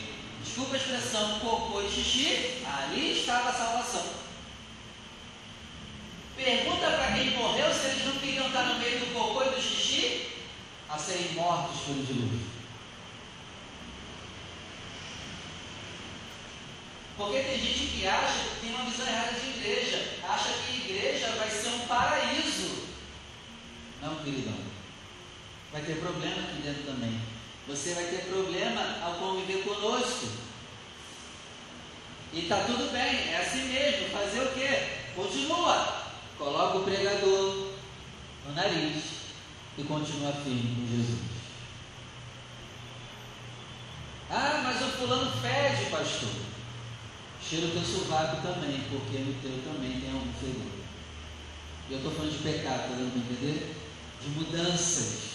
desculpa 0.49 0.75
a 0.75 0.79
expressão, 0.79 1.39
cocô 1.41 1.83
e 1.83 1.91
xixi, 1.91 2.63
ali 2.67 3.21
estava 3.21 3.51
a 3.51 3.53
salvação. 3.53 4.07
Pergunta 6.35 6.91
para 6.91 7.13
quem 7.13 7.37
morreu 7.37 7.73
se 7.73 7.87
eles 7.87 8.07
não 8.07 8.13
queriam 8.15 8.47
estar 8.47 8.63
no 8.65 8.79
meio 8.79 8.99
do 9.01 9.13
cocô 9.13 9.43
e 9.43 9.51
do 9.51 9.61
xixi 9.61 10.31
a 10.89 10.97
serem 10.97 11.33
mortos 11.35 11.81
pelo 11.83 12.03
dilúvio. 12.05 12.49
Porque 17.17 17.41
tem 17.41 17.59
gente 17.59 17.87
que 17.89 18.07
acha 18.07 18.39
que 18.39 18.61
tem 18.61 18.75
uma 18.75 18.85
visão 18.85 19.07
errada 19.07 19.33
de 19.33 19.49
igreja, 19.49 20.19
acha 20.27 20.53
que 20.65 20.91
igreja 20.91 21.35
vai 21.37 21.51
ser 21.51 21.69
um 21.69 21.87
paraíso. 21.87 22.89
Não, 24.01 24.17
queridão. 24.25 24.57
Vai 25.73 25.83
ter 25.83 25.97
problema 25.97 26.41
aqui 26.41 26.63
dentro 26.63 26.85
também. 26.85 27.38
Você 27.69 27.93
vai 27.93 28.05
ter 28.05 28.25
problema 28.31 28.97
ao 29.03 29.15
conviver 29.17 29.63
conosco. 29.63 30.27
E 32.33 32.41
está 32.41 32.65
tudo 32.65 32.91
bem, 32.91 33.31
é 33.31 33.37
assim 33.43 33.65
mesmo. 33.65 34.09
Fazer 34.09 34.41
o 34.41 34.53
quê? 34.55 34.89
Continua. 35.15 36.07
Coloca 36.39 36.79
o 36.79 36.85
pregador 36.85 37.75
no 38.47 38.55
nariz 38.55 39.03
e 39.77 39.83
continua 39.83 40.33
firme 40.33 40.77
com 40.77 40.97
Jesus. 40.97 41.21
Ah, 44.31 44.63
mas 44.65 44.83
o 44.83 44.93
fulano 44.97 45.31
fede, 45.43 45.91
pastor. 45.91 46.31
Cheira 47.43 47.67
o 47.67 47.71
teu 47.71 47.85
sovaco 47.85 48.43
também, 48.43 48.81
porque 48.91 49.19
no 49.19 49.35
teu 49.43 49.63
também 49.65 50.01
tem 50.01 50.11
algum 50.11 50.33
fedor. 50.35 50.73
Eu 51.91 51.97
estou 51.99 52.13
falando 52.13 52.33
de 52.33 52.39
pecado, 52.39 52.81
está 52.83 52.97
dando 52.97 53.13
para 53.13 53.35
entender? 53.35 53.75
De 54.23 54.29
mudanças. 54.31 55.28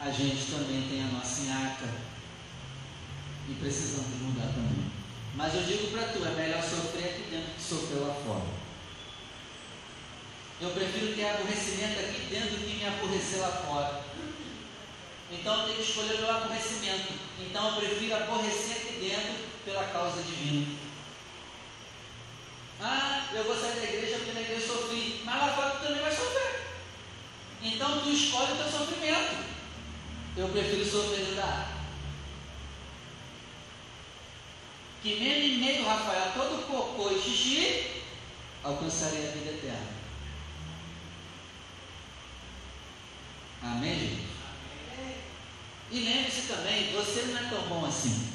A 0.00 0.10
gente 0.10 0.50
também 0.50 0.88
tem 0.88 1.02
a 1.02 1.12
nossa 1.12 1.42
nhaca. 1.42 1.86
E 3.48 3.54
precisamos 3.54 4.08
mudar 4.22 4.46
também. 4.46 4.90
Mas 5.34 5.54
eu 5.54 5.62
digo 5.62 5.88
para 5.88 6.08
tu, 6.08 6.24
é 6.24 6.30
melhor 6.30 6.62
sofrer 6.62 7.04
aqui 7.04 7.22
dentro 7.30 7.52
que 7.54 7.62
sofrer 7.62 8.00
lá 8.00 8.14
fora. 8.14 8.60
Eu 10.60 10.70
prefiro 10.70 11.14
ter 11.14 11.28
aborrecimento 11.28 12.00
aqui 12.00 12.20
dentro 12.30 12.50
do 12.50 12.66
que 12.66 12.76
me 12.76 12.86
aborrecer 12.86 13.40
lá 13.40 13.48
fora. 13.48 14.04
Então 15.30 15.60
eu 15.60 15.64
tenho 15.66 15.76
que 15.76 15.82
escolher 15.82 16.14
o 16.14 16.18
meu 16.18 16.30
aborrecimento. 16.30 17.12
Então 17.38 17.68
eu 17.68 17.80
prefiro 17.80 18.16
aborrecer 18.16 18.76
aqui 18.76 18.92
dentro 19.00 19.34
pela 19.64 19.84
causa 19.84 20.22
divina. 20.22 20.76
Ah, 22.80 23.28
eu 23.32 23.44
vou 23.44 23.54
sair 23.54 23.74
da 23.74 23.84
igreja 23.84 24.16
porque 24.16 24.32
na 24.32 24.40
igreja 24.40 24.66
sofri. 24.66 25.20
Mas 25.24 25.40
lá 25.40 25.52
fora 25.52 25.70
tu 25.70 25.86
também 25.86 26.02
vai 26.02 26.10
sofrer. 26.10 26.60
Então 27.62 28.00
tu 28.00 28.10
escolhe 28.10 28.52
o 28.52 28.56
teu 28.56 28.70
sofrimento. 28.70 29.59
Eu 30.36 30.48
prefiro 30.48 30.84
sofrer 30.84 31.26
do 31.26 31.36
dar. 31.36 31.80
Que 35.02 35.18
mesmo 35.18 35.44
em 35.44 35.58
meio, 35.58 35.84
Rafael, 35.84 36.32
todo 36.34 36.66
cocô 36.66 37.10
e 37.10 37.20
xixi, 37.20 38.02
alcançaria 38.62 39.28
a 39.28 39.32
vida 39.32 39.50
eterna. 39.50 40.00
Amém, 43.62 43.98
gente? 43.98 44.30
E 45.90 46.00
lembre-se 46.00 46.42
também, 46.42 46.92
você 46.92 47.22
não 47.22 47.38
é 47.38 47.50
tão 47.50 47.62
bom 47.68 47.84
assim. 47.84 48.30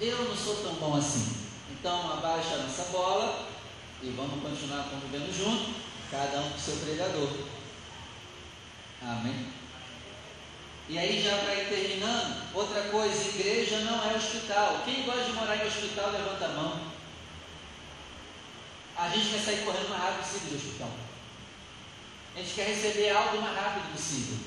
Eu 0.00 0.24
não 0.24 0.36
sou 0.36 0.56
tão 0.56 0.74
bom 0.74 0.96
assim. 0.96 1.44
Então 1.70 2.12
abaixa 2.12 2.54
a 2.54 2.58
nossa 2.58 2.84
bola 2.90 3.48
e 4.02 4.10
vamos 4.10 4.42
continuar 4.42 4.88
convivendo 4.90 5.32
junto, 5.32 5.74
cada 6.10 6.40
um 6.40 6.50
com 6.50 6.58
seu 6.58 6.76
pregador. 6.76 7.30
Amém? 9.02 9.52
E 10.88 10.98
aí, 10.98 11.22
já 11.22 11.38
para 11.38 11.54
ir 11.54 11.68
terminando, 11.68 12.42
outra 12.54 12.82
coisa: 12.82 13.28
igreja 13.28 13.78
não 13.80 14.10
é 14.10 14.14
hospital. 14.14 14.82
Quem 14.84 15.04
gosta 15.04 15.24
de 15.24 15.32
morar 15.32 15.56
em 15.56 15.66
hospital, 15.66 16.10
levanta 16.12 16.44
a 16.44 16.48
mão. 16.48 16.80
A 18.96 19.08
gente 19.08 19.30
quer 19.30 19.40
sair 19.40 19.64
correndo 19.64 19.86
o 19.86 19.90
mais 19.90 20.02
rápido 20.02 20.22
possível 20.22 20.50
do 20.50 20.56
hospital. 20.56 20.90
A 22.34 22.38
gente 22.38 22.54
quer 22.54 22.66
receber 22.66 23.10
algo 23.10 23.38
o 23.38 23.42
mais 23.42 23.56
rápido 23.56 23.92
possível. 23.92 24.38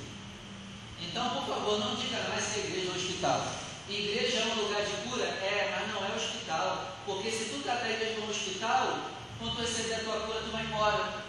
Então, 1.01 1.29
por 1.29 1.47
favor, 1.47 1.79
não 1.79 1.95
diga 1.95 2.27
mais 2.29 2.45
que 2.47 2.59
igreja 2.59 2.91
é 2.91 2.95
hospital. 2.95 3.47
Igreja 3.89 4.39
é 4.39 4.45
um 4.45 4.63
lugar 4.63 4.83
de 4.83 5.09
cura? 5.09 5.23
É, 5.23 5.71
mas 5.71 5.93
não 5.93 6.05
é 6.05 6.15
hospital. 6.15 6.97
Porque 7.05 7.31
se 7.31 7.45
tu 7.45 7.63
tratar 7.63 7.85
a 7.85 7.91
igreja 7.91 8.15
como 8.15 8.29
hospital, 8.29 9.09
quando 9.39 9.55
tu 9.55 9.61
receber 9.61 9.95
a 9.95 9.99
tua 9.99 10.19
cura, 10.21 10.41
tu 10.41 10.51
vai 10.51 10.65
embora. 10.65 11.23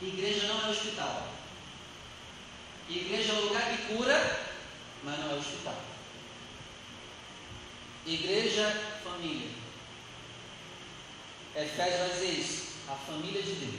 Igreja 0.00 0.46
não 0.46 0.66
é 0.66 0.70
hospital. 0.70 1.28
Igreja 2.88 3.32
é 3.32 3.34
um 3.34 3.40
lugar 3.46 3.70
que 3.70 3.94
cura, 3.94 4.46
mas 5.04 5.18
não 5.18 5.32
é 5.32 5.34
hospital. 5.34 5.76
Igreja, 8.06 8.98
família. 9.04 9.48
Efésios 11.54 12.00
vai 12.00 12.10
dizer 12.10 12.40
isso. 12.40 12.72
A 12.88 12.94
família 12.94 13.42
de 13.42 13.52
Deus. 13.52 13.74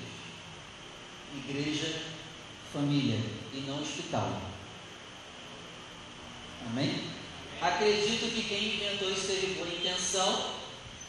Igreja, 1.36 2.02
família. 2.72 3.20
E 3.54 3.58
não 3.68 3.82
hospital. 3.82 4.42
Amém? 6.68 7.10
Acredito 7.62 8.34
que 8.34 8.44
quem 8.44 8.76
inventou 8.76 9.12
isso 9.12 9.28
teve 9.28 9.54
boa 9.56 9.68
intenção, 9.68 10.54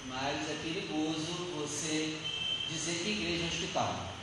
mas 0.06 0.50
é 0.50 0.58
perigoso 0.62 1.32
você 1.56 2.18
dizer 2.68 3.02
que 3.02 3.10
igreja 3.10 3.44
é 3.44 3.48
hospital. 3.48 4.13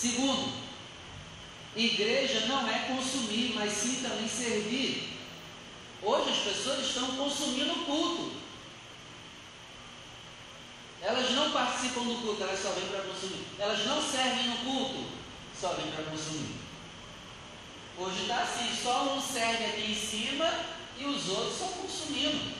Segundo, 0.00 0.50
igreja 1.76 2.46
não 2.46 2.66
é 2.66 2.86
consumir, 2.88 3.52
mas 3.54 3.70
sim 3.70 4.00
também 4.00 4.26
servir. 4.26 5.18
Hoje 6.02 6.30
as 6.30 6.38
pessoas 6.38 6.86
estão 6.86 7.16
consumindo 7.16 7.72
o 7.72 7.84
culto. 7.84 8.32
Elas 11.02 11.30
não 11.32 11.50
participam 11.50 12.04
do 12.04 12.22
culto, 12.22 12.42
elas 12.42 12.62
só 12.62 12.70
vêm 12.70 12.88
para 12.88 13.02
consumir. 13.02 13.44
Elas 13.58 13.84
não 13.84 14.00
servem 14.00 14.48
no 14.48 14.56
culto, 14.64 15.04
só 15.60 15.74
vêm 15.74 15.90
para 15.90 16.04
consumir. 16.04 16.54
Hoje 17.98 18.22
está 18.22 18.42
assim, 18.42 18.74
só 18.82 19.14
um 19.14 19.20
serve 19.20 19.66
aqui 19.66 19.90
em 19.90 19.94
cima 19.94 20.50
e 20.98 21.04
os 21.04 21.28
outros 21.28 21.58
só 21.58 21.66
consumindo. 21.66 22.54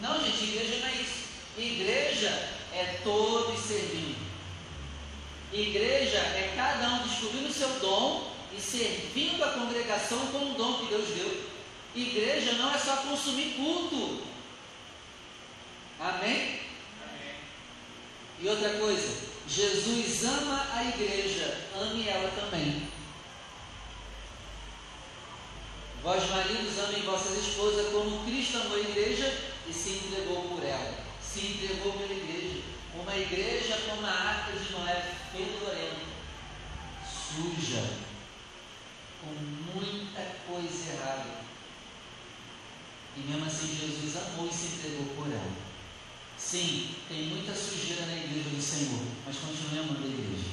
Não, 0.00 0.24
gente, 0.24 0.44
igreja 0.44 0.78
não 0.78 0.86
é 0.86 0.94
isso. 0.94 1.24
Igreja 1.58 2.28
é 2.72 3.00
todo 3.02 3.52
e 3.52 3.58
servindo. 3.58 4.29
Igreja 5.52 6.18
é 6.18 6.52
cada 6.54 6.88
um 6.88 7.08
descobrindo 7.08 7.48
o 7.48 7.52
seu 7.52 7.68
dom 7.80 8.32
e 8.56 8.60
servindo 8.60 9.42
a 9.42 9.50
congregação 9.50 10.26
com 10.28 10.50
o 10.50 10.54
dom 10.54 10.78
que 10.78 10.86
Deus 10.86 11.08
deu. 11.08 11.50
Igreja 11.94 12.52
não 12.52 12.72
é 12.72 12.78
só 12.78 12.96
consumir 12.98 13.54
culto. 13.54 14.22
Amém? 15.98 16.60
Amém? 17.02 17.34
E 18.40 18.48
outra 18.48 18.70
coisa, 18.78 19.30
Jesus 19.48 20.24
ama 20.24 20.66
a 20.72 20.84
igreja, 20.84 21.66
ame 21.80 22.08
ela 22.08 22.30
também. 22.30 22.88
Vós 26.02 26.30
maridos 26.30 26.78
amem 26.78 27.02
vossas 27.02 27.36
esposas 27.38 27.92
como 27.92 28.24
Cristo 28.24 28.56
amou 28.56 28.76
a 28.76 28.80
igreja 28.80 29.36
e 29.68 29.72
se 29.72 29.90
entregou 29.90 30.42
por 30.44 30.64
ela, 30.64 31.04
se 31.20 31.40
entregou 31.40 31.92
pela 31.92 32.12
igreja. 32.12 32.69
Uma 32.94 33.16
igreja 33.16 33.78
como 33.88 34.06
a 34.06 34.10
arca 34.10 34.52
de 34.52 34.72
Noé, 34.72 35.14
fedorenta, 35.32 36.06
suja, 37.06 37.88
com 39.20 39.32
muita 39.74 40.22
coisa 40.46 40.92
errada. 40.92 41.40
E 43.16 43.20
mesmo 43.20 43.46
assim 43.46 43.76
Jesus 43.76 44.16
amou 44.16 44.48
e 44.48 44.52
se 44.52 44.66
entregou 44.76 45.06
por 45.14 45.26
ela. 45.26 45.52
Sim, 46.36 46.94
tem 47.08 47.26
muita 47.26 47.54
sujeira 47.54 48.06
na 48.06 48.16
igreja 48.16 48.48
do 48.48 48.62
Senhor, 48.62 49.02
mas 49.26 49.36
continue 49.36 49.78
amando 49.78 50.04
a 50.04 50.08
igreja. 50.08 50.50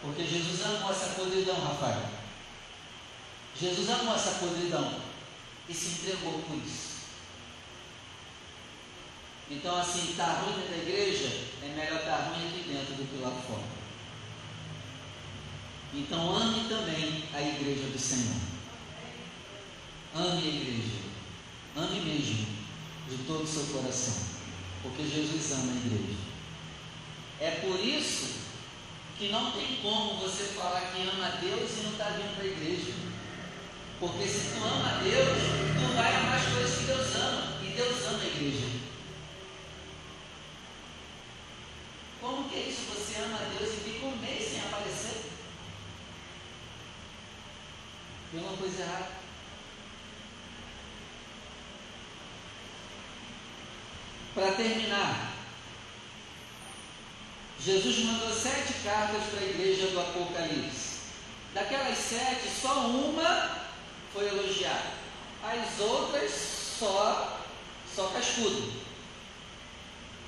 Porque 0.00 0.24
Jesus 0.24 0.64
amou 0.64 0.90
essa 0.90 1.14
podridão, 1.14 1.60
Rafael. 1.60 2.08
Jesus 3.60 3.90
amou 3.90 4.14
essa 4.14 4.38
podridão 4.38 5.00
e 5.68 5.74
se 5.74 5.88
entregou 5.88 6.40
por 6.42 6.56
isso. 6.56 6.87
Então, 9.50 9.76
assim, 9.78 10.10
estar 10.10 10.26
tá 10.26 10.32
ruim 10.40 10.54
dentro 10.54 10.70
da 10.70 10.76
igreja 10.76 11.48
é 11.62 11.68
melhor 11.68 12.00
estar 12.00 12.16
ruim 12.16 12.48
aqui 12.48 12.68
dentro 12.68 12.94
do 12.94 13.08
que 13.08 13.22
lá 13.22 13.30
fora. 13.30 13.78
Então, 15.94 16.36
ame 16.36 16.68
também 16.68 17.24
a 17.32 17.40
igreja 17.40 17.88
do 17.88 17.98
Senhor. 17.98 18.36
Ame 20.14 20.42
a 20.42 20.46
igreja. 20.46 20.98
Ame 21.76 22.00
mesmo, 22.00 22.46
de 23.08 23.16
todo 23.26 23.44
o 23.44 23.46
seu 23.46 23.64
coração. 23.66 24.14
Porque 24.82 25.02
Jesus 25.02 25.52
ama 25.52 25.72
a 25.72 25.76
igreja. 25.76 26.18
É 27.40 27.50
por 27.62 27.80
isso 27.80 28.48
que 29.18 29.28
não 29.28 29.52
tem 29.52 29.78
como 29.82 30.20
você 30.20 30.44
falar 30.44 30.92
que 30.92 31.02
ama 31.02 31.26
a 31.26 31.30
Deus 31.40 31.70
e 31.78 31.82
não 31.84 31.92
está 31.92 32.10
vindo 32.10 32.34
para 32.34 32.44
a 32.44 32.48
igreja. 32.48 32.92
Porque 33.98 34.26
se 34.26 34.54
tu 34.54 34.64
ama 34.64 34.90
a 34.90 35.02
Deus, 35.02 35.38
tu 35.74 35.96
vai 35.96 36.14
amar 36.14 36.36
as 36.36 36.46
coisas 36.52 36.78
que 36.78 36.84
Deus 36.84 37.14
ama. 37.16 37.58
E 37.62 37.68
Deus 37.70 38.06
ama 38.06 38.22
a 38.22 38.26
igreja. 38.26 38.78
Como 42.20 42.48
que 42.48 42.56
é 42.56 42.68
isso? 42.68 42.82
Você 42.94 43.20
ama 43.20 43.38
a 43.38 43.58
Deus 43.58 43.74
e 43.74 43.90
fica 43.90 44.06
um 44.06 44.16
mês 44.16 44.50
sem 44.50 44.60
aparecer? 44.60 45.32
Tem 48.30 48.40
uma 48.40 48.56
coisa 48.56 48.82
errada. 48.82 49.08
Para 54.34 54.52
terminar, 54.52 55.32
Jesus 57.58 58.04
mandou 58.04 58.32
sete 58.32 58.74
cartas 58.84 59.22
para 59.30 59.40
a 59.40 59.48
igreja 59.48 59.88
do 59.88 60.00
Apocalipse. 60.00 60.98
Daquelas 61.54 61.96
sete, 61.96 62.48
só 62.48 62.86
uma 62.86 63.66
foi 64.12 64.28
elogiada. 64.28 64.92
As 65.42 65.80
outras 65.80 66.30
só, 66.78 67.40
só 67.94 68.08
cascudo. 68.08 68.72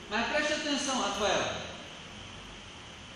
Mas 0.09 0.27
preste 0.29 0.55
atenção, 0.55 1.01
Rafael. 1.01 1.57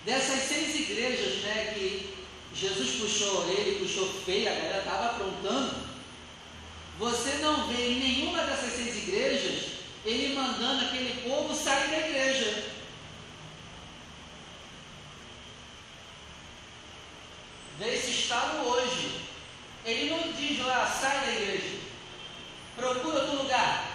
Dessas 0.04 0.40
seis 0.42 0.74
igrejas 0.76 1.42
né, 1.42 1.72
que 1.74 2.23
Jesus 2.54 3.00
puxou 3.00 3.38
a 3.38 3.40
orelha 3.40 3.78
puxou 3.80 4.08
feia, 4.24 4.52
a 4.52 4.54
galera 4.54 4.78
estava 4.78 5.06
aprontando. 5.06 5.74
Você 6.98 7.32
não 7.38 7.66
vê 7.66 7.88
em 7.88 7.98
nenhuma 7.98 8.44
dessas 8.44 8.72
seis 8.72 8.96
igrejas 8.96 9.74
ele 10.04 10.34
mandando 10.34 10.84
aquele 10.84 11.28
povo 11.28 11.54
sair 11.54 11.88
da 11.88 12.08
igreja. 12.08 12.72
Vê 17.78 17.94
esse 17.94 18.10
estado 18.10 18.66
hoje. 18.68 19.22
Ele 19.84 20.10
não 20.10 20.32
diz 20.32 20.64
lá, 20.64 20.86
sai 20.86 21.26
da 21.26 21.32
igreja. 21.32 21.78
Procura 22.76 23.20
outro 23.20 23.42
lugar. 23.42 23.94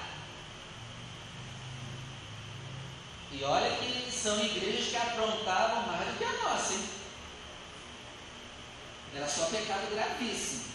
E 3.32 3.44
olha 3.44 3.70
que 3.78 4.12
são 4.12 4.44
igrejas 4.44 4.88
que 4.88 4.98
aprontavam 4.98 5.88
mais 5.88 6.10
do 6.10 6.18
que 6.18 6.24
a 6.24 6.32
nossa, 6.44 6.74
hein? 6.74 6.99
Era 9.16 9.28
só 9.28 9.46
pecado 9.46 9.94
gravíssimo. 9.94 10.70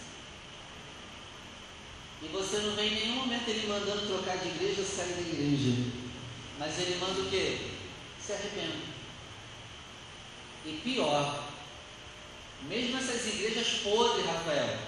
E 2.21 2.27
você 2.27 2.57
não 2.57 2.75
vê 2.75 2.87
em 2.87 2.95
nenhum 2.95 3.15
momento 3.15 3.47
ele 3.47 3.67
mandando 3.67 4.07
trocar 4.07 4.37
de 4.37 4.49
igreja 4.49 4.81
ou 4.81 4.87
sair 4.87 5.13
da 5.13 5.21
igreja. 5.21 5.91
Mas 6.57 6.79
ele 6.79 6.95
manda 6.99 7.21
o 7.21 7.29
quê? 7.29 7.71
Se 8.19 8.33
arrependa. 8.33 8.95
E 10.65 10.81
pior, 10.83 11.47
mesmo 12.63 12.97
essas 12.97 13.27
igrejas 13.27 13.81
podres, 13.83 14.25
Rafael, 14.25 14.79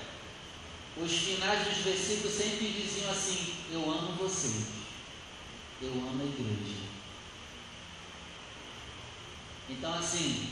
os 0.97 1.11
finais 1.11 1.67
dos 1.67 1.77
versículos 1.83 2.33
sempre 2.33 2.69
diziam 2.69 3.11
assim: 3.11 3.53
Eu 3.71 3.89
amo 3.91 4.13
vocês, 4.13 4.65
eu 5.81 5.91
amo 5.91 6.23
a 6.23 6.25
igreja. 6.25 6.87
Então, 9.69 9.93
assim, 9.93 10.49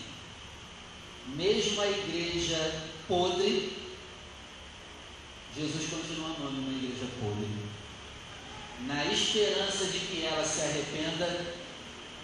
mesmo 1.27 1.81
a 1.81 1.87
igreja 1.87 2.83
podre, 3.07 3.77
Jesus 5.55 5.89
continua 5.89 6.35
amando 6.35 6.61
uma 6.61 6.73
igreja 6.73 7.07
podre, 7.19 7.47
na 8.81 9.05
esperança 9.05 9.85
de 9.85 9.99
que 9.99 10.25
ela 10.25 10.45
se 10.45 10.61
arrependa 10.61 11.45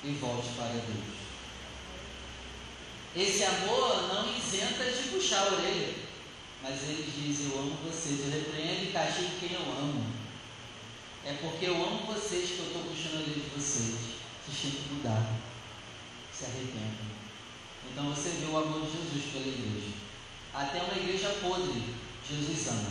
e 0.03 0.11
volte 0.11 0.49
para 0.55 0.67
Deus. 0.67 1.21
Esse 3.15 3.43
amor 3.43 4.07
não 4.07 4.37
isenta 4.37 4.85
de 4.85 5.09
puxar 5.09 5.47
a 5.47 5.53
orelha, 5.53 5.95
mas 6.61 6.83
ele 6.83 7.11
diz: 7.11 7.41
Eu 7.41 7.59
amo 7.59 7.77
vocês, 7.83 8.19
eu 8.21 8.31
repreendo 8.31 8.85
e 8.85 8.91
castigo 8.91 9.31
quem 9.39 9.53
eu 9.53 9.61
amo. 9.61 10.05
É 11.25 11.33
porque 11.33 11.65
eu 11.65 11.75
amo 11.75 12.05
vocês 12.05 12.49
que 12.49 12.59
eu 12.59 12.67
estou 12.67 12.83
puxando 12.83 13.15
a 13.15 13.17
orelha 13.17 13.33
de 13.33 13.49
vocês. 13.49 13.95
Vocês 14.45 14.61
têm 14.61 14.71
que 14.71 14.93
mudar, 14.93 15.35
se 16.33 16.45
arrependam. 16.45 17.20
Então 17.91 18.09
você 18.09 18.29
vê 18.29 18.45
o 18.45 18.57
amor 18.57 18.81
de 18.81 18.91
Jesus 18.91 19.31
pela 19.33 19.47
igreja. 19.47 19.91
Até 20.53 20.81
uma 20.81 20.95
igreja 20.95 21.35
podre, 21.41 21.83
Jesus 22.29 22.67
ama. 22.67 22.89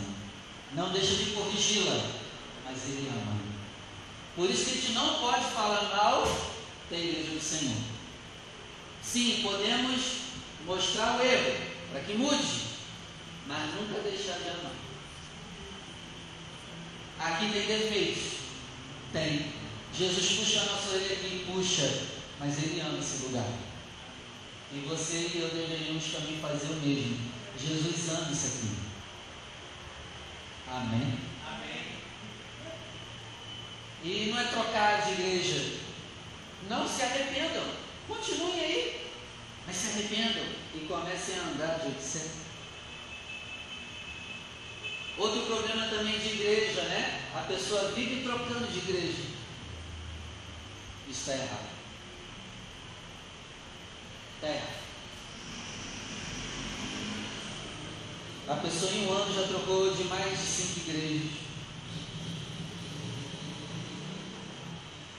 Não 0.73 0.91
deixa 0.91 1.15
de 1.15 1.31
corrigi-la, 1.31 2.05
mas 2.63 2.83
ele 2.85 3.09
ama. 3.09 3.39
Por 4.35 4.49
isso 4.49 4.65
que 4.65 4.71
a 4.71 4.81
gente 4.81 4.91
não 4.93 5.19
pode 5.19 5.45
falar 5.45 5.95
mal 5.95 6.23
da 6.89 6.97
igreja 6.97 7.31
do 7.31 7.41
Senhor. 7.41 7.77
Sim, 9.01 9.41
podemos 9.41 10.01
mostrar 10.65 11.19
o 11.19 11.25
erro 11.25 11.59
para 11.91 12.01
que 12.01 12.13
mude, 12.13 12.61
mas 13.47 13.73
nunca 13.75 14.01
deixar 14.01 14.37
de 14.39 14.49
amar. 14.49 14.71
Aqui 17.19 17.51
tem 17.51 17.65
defeitos? 17.65 18.23
Tem. 19.11 19.53
Jesus 19.93 20.39
puxa 20.39 20.61
a 20.61 20.65
nossa 20.65 20.89
orelha 20.89 21.13
aqui, 21.13 21.45
puxa, 21.51 22.05
mas 22.39 22.57
ele 22.63 22.79
ama 22.79 22.99
esse 22.99 23.23
lugar. 23.25 23.45
E 24.73 24.79
você 24.87 25.17
e 25.17 25.41
eu 25.41 25.49
deveríamos 25.49 26.11
também 26.11 26.39
fazer 26.39 26.71
o 26.71 26.75
mesmo. 26.77 27.31
Jesus 27.59 28.09
ama 28.09 28.31
isso 28.31 28.47
aqui. 28.47 28.75
Amém? 30.69 31.19
Amém. 31.45 31.81
E 34.03 34.31
não 34.31 34.39
é 34.39 34.43
trocar 34.45 35.05
de 35.05 35.11
igreja. 35.21 35.79
Não 36.69 36.87
se 36.87 37.03
arrependam. 37.03 37.65
Continuem 38.07 38.59
aí. 38.59 39.11
Mas 39.67 39.75
se 39.75 39.87
arrependam 39.89 40.45
e 40.73 40.79
comecem 40.87 41.37
a 41.37 41.43
andar 41.43 41.79
de 41.79 42.01
certo. 42.01 42.41
Outro 45.17 45.41
problema 45.41 45.87
também 45.87 46.17
de 46.17 46.29
igreja, 46.29 46.81
né? 46.83 47.29
A 47.35 47.41
pessoa 47.41 47.91
vive 47.91 48.23
trocando 48.23 48.71
de 48.71 48.79
igreja. 48.79 49.23
Isso 51.09 51.29
está 51.29 51.33
errado. 51.33 51.70
Terra. 54.41 54.67
A 58.47 58.55
pessoa 58.55 58.91
em 58.91 59.05
um 59.05 59.13
ano 59.13 59.33
já 59.33 59.47
trocou 59.47 59.93
de 59.93 60.03
mais 60.05 60.31
de 60.31 60.37
cinco 60.37 60.79
igrejas. 60.79 61.31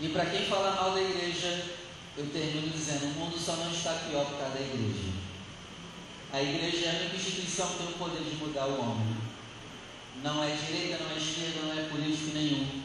E 0.01 0.09
para 0.09 0.27
quem 0.27 0.45
fala 0.47 0.75
mal 0.75 0.91
da 0.91 1.01
igreja, 1.01 1.67
eu 2.17 2.27
termino 2.27 2.69
dizendo: 2.71 3.05
o 3.05 3.21
mundo 3.21 3.39
só 3.39 3.55
não 3.55 3.71
está 3.71 3.95
pior 3.95 4.27
por 4.27 4.39
causa 4.39 4.55
da 4.55 4.61
igreja. 4.61 5.13
A 6.33 6.43
igreja 6.43 6.87
é 6.87 6.91
a 6.91 7.01
única 7.01 7.17
instituição 7.17 7.69
que 7.69 7.79
tem 7.79 7.87
o 7.87 7.93
poder 7.93 8.25
de 8.25 8.37
mudar 8.37 8.67
o 8.67 8.81
homem. 8.81 9.17
Não 10.21 10.43
é 10.43 10.57
direita, 10.57 11.05
não 11.05 11.13
é 11.13 11.17
esquerda, 11.17 11.61
não 11.63 11.79
é 11.79 11.89
político 11.89 12.33
nenhum. 12.35 12.83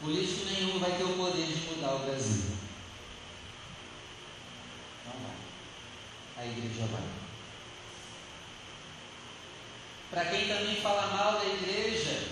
Político 0.00 0.46
nenhum 0.46 0.78
vai 0.78 0.92
ter 0.92 1.04
o 1.04 1.16
poder 1.16 1.46
de 1.46 1.66
mudar 1.66 1.96
o 1.96 2.06
Brasil. 2.06 2.55
Igreja 6.46 6.86
vai. 6.90 7.02
Para 10.10 10.24
quem 10.30 10.48
também 10.48 10.76
fala 10.76 11.08
mal 11.08 11.32
da 11.40 11.46
igreja, 11.46 12.28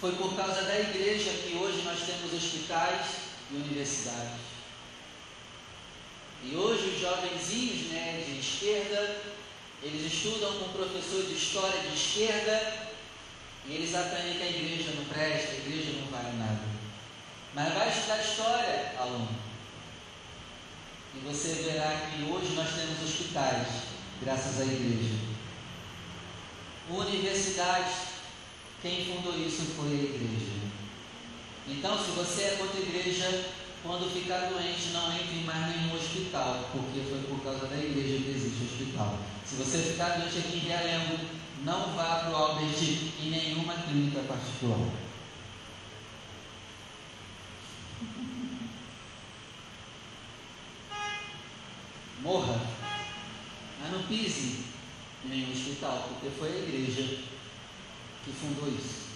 foi 0.00 0.12
por 0.12 0.34
causa 0.34 0.62
da 0.62 0.80
igreja 0.80 1.30
que 1.30 1.56
hoje 1.56 1.82
nós 1.82 2.00
temos 2.00 2.32
hospitais 2.32 3.06
e 3.50 3.54
universidades. 3.54 4.40
E 6.42 6.56
hoje 6.56 6.88
os 6.88 7.00
jovenzinhos 7.00 7.90
né, 7.90 8.24
de 8.26 8.40
esquerda, 8.40 9.20
eles 9.82 10.10
estudam 10.10 10.52
com 10.58 10.72
professor 10.72 11.22
de 11.26 11.34
história 11.34 11.80
de 11.82 11.94
esquerda 11.94 12.88
e 13.66 13.74
eles 13.74 13.94
aprendem 13.94 14.38
que 14.38 14.42
a 14.42 14.50
igreja 14.50 14.92
não 14.96 15.04
presta, 15.04 15.52
a 15.52 15.58
igreja 15.58 15.92
não 16.00 16.06
vale 16.10 16.36
nada. 16.38 16.60
Mas 17.54 17.74
vai 17.74 17.88
estudar 17.90 18.20
história, 18.20 18.94
aluno. 18.98 19.49
E 21.14 21.18
você 21.26 21.62
verá 21.64 22.08
que 22.08 22.22
hoje 22.30 22.54
nós 22.54 22.68
temos 22.70 23.02
hospitais, 23.02 23.66
graças 24.22 24.60
à 24.60 24.64
igreja. 24.64 25.14
Universidades, 26.88 27.94
quem 28.80 29.04
fundou 29.04 29.36
isso 29.36 29.62
foi 29.76 29.88
a 29.88 29.94
igreja. 29.94 30.60
Então, 31.68 31.98
se 31.98 32.10
você 32.12 32.42
é 32.42 32.56
contra 32.58 32.78
a 32.78 32.82
igreja, 32.82 33.50
quando 33.82 34.12
ficar 34.12 34.48
doente, 34.50 34.90
não 34.92 35.12
entre 35.12 35.36
em 35.36 35.44
mais 35.44 35.76
nenhum 35.76 35.94
hospital, 35.94 36.68
porque 36.72 37.00
foi 37.08 37.20
por 37.28 37.42
causa 37.42 37.66
da 37.66 37.76
igreja 37.76 38.22
que 38.22 38.30
existe 38.30 38.64
hospital. 38.64 39.18
Se 39.44 39.56
você 39.56 39.78
ficar 39.78 40.18
doente 40.18 40.38
aqui 40.38 40.58
em 40.58 40.68
Realengo, 40.68 41.18
não 41.64 41.92
vá 41.94 42.20
para 42.20 42.30
o 42.30 42.36
Albert 42.36 42.80
em 43.20 43.30
nenhuma 43.30 43.74
clínica 43.74 44.20
particular. 44.20 45.09
Morra, 52.30 52.60
mas 53.80 53.90
não 53.90 54.04
pise 54.04 54.66
em 55.24 55.28
nenhum 55.28 55.50
hospital, 55.50 56.08
porque 56.08 56.30
foi 56.38 56.48
a 56.48 56.58
igreja 56.58 57.18
que 58.24 58.30
fundou 58.30 58.68
isso. 58.68 59.10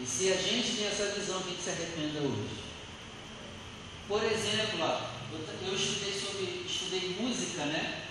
E 0.00 0.06
se 0.06 0.32
a 0.32 0.36
gente 0.36 0.76
tem 0.76 0.86
essa 0.86 1.10
visão, 1.10 1.42
que 1.42 1.60
se 1.60 1.70
arrependa 1.70 2.20
hoje? 2.20 2.60
Por 4.06 4.22
exemplo, 4.22 4.78
eu 5.66 5.74
estudei 5.74 6.12
sobre, 6.12 6.64
estudei 6.64 7.16
música, 7.20 7.64
né? 7.64 8.04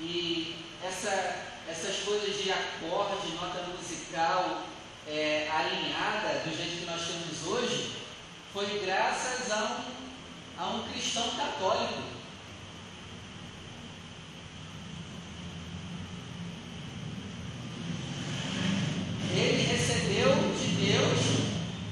E 0.00 0.56
essa, 0.82 1.60
essas 1.68 1.96
coisas 1.98 2.42
de 2.42 2.50
acorde, 2.50 3.34
nota 3.34 3.66
musical 3.78 4.66
é, 5.06 5.48
alinhada 5.50 6.40
do 6.40 6.56
jeito 6.56 6.80
que 6.80 6.86
nós 6.86 7.02
temos 7.02 7.46
hoje, 7.46 7.96
foi 8.52 8.80
graças 8.84 9.50
a 9.52 9.64
um, 9.64 10.02
a 10.62 10.68
um 10.68 10.82
cristão 10.84 11.28
católico. 11.30 12.02
Ele 19.34 19.62
recebeu 19.62 20.28
de 20.54 20.86
Deus 20.86 21.20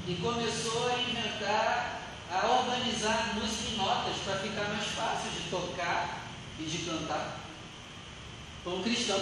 e 0.07 0.15
começou 0.21 0.87
a 0.87 1.01
inventar, 1.01 2.01
a 2.31 2.47
organizar 2.47 3.35
música 3.35 3.71
em 3.71 3.77
notas 3.77 4.15
para 4.23 4.37
ficar 4.37 4.69
mais 4.69 4.87
fácil 4.87 5.31
de 5.31 5.49
tocar 5.49 6.27
e 6.57 6.63
de 6.63 6.77
cantar. 6.85 7.39
Foi 8.63 8.73
um 8.73 8.83
cristão. 8.83 9.21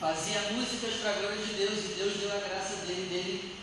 Fazia 0.00 0.40
músicas 0.52 0.94
para 0.94 1.10
a 1.10 1.14
glória 1.14 1.46
de 1.46 1.54
Deus 1.54 1.84
e 1.84 1.94
Deus 1.96 2.14
deu 2.14 2.32
a 2.32 2.48
graça 2.48 2.84
dele, 2.84 3.08
dele. 3.08 3.53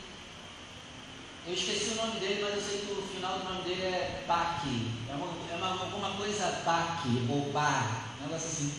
Eu 1.47 1.53
esqueci 1.53 1.91
o 1.91 1.95
nome 1.95 2.19
dele, 2.19 2.43
mas 2.43 2.53
eu 2.53 2.61
sei 2.61 2.79
que 2.81 2.91
o 2.91 3.01
final 3.01 3.39
do 3.39 3.45
nome 3.45 3.63
dele 3.63 3.81
é 3.81 4.23
Bach. 4.27 4.61
É, 5.09 5.13
uma, 5.15 5.27
é 5.51 5.55
uma, 5.55 5.69
alguma 5.69 6.11
coisa 6.11 6.61
Bach 6.63 7.03
ou 7.29 7.51
Bar, 7.51 8.05
um 8.19 8.23
negócio 8.23 8.47
assim. 8.47 8.73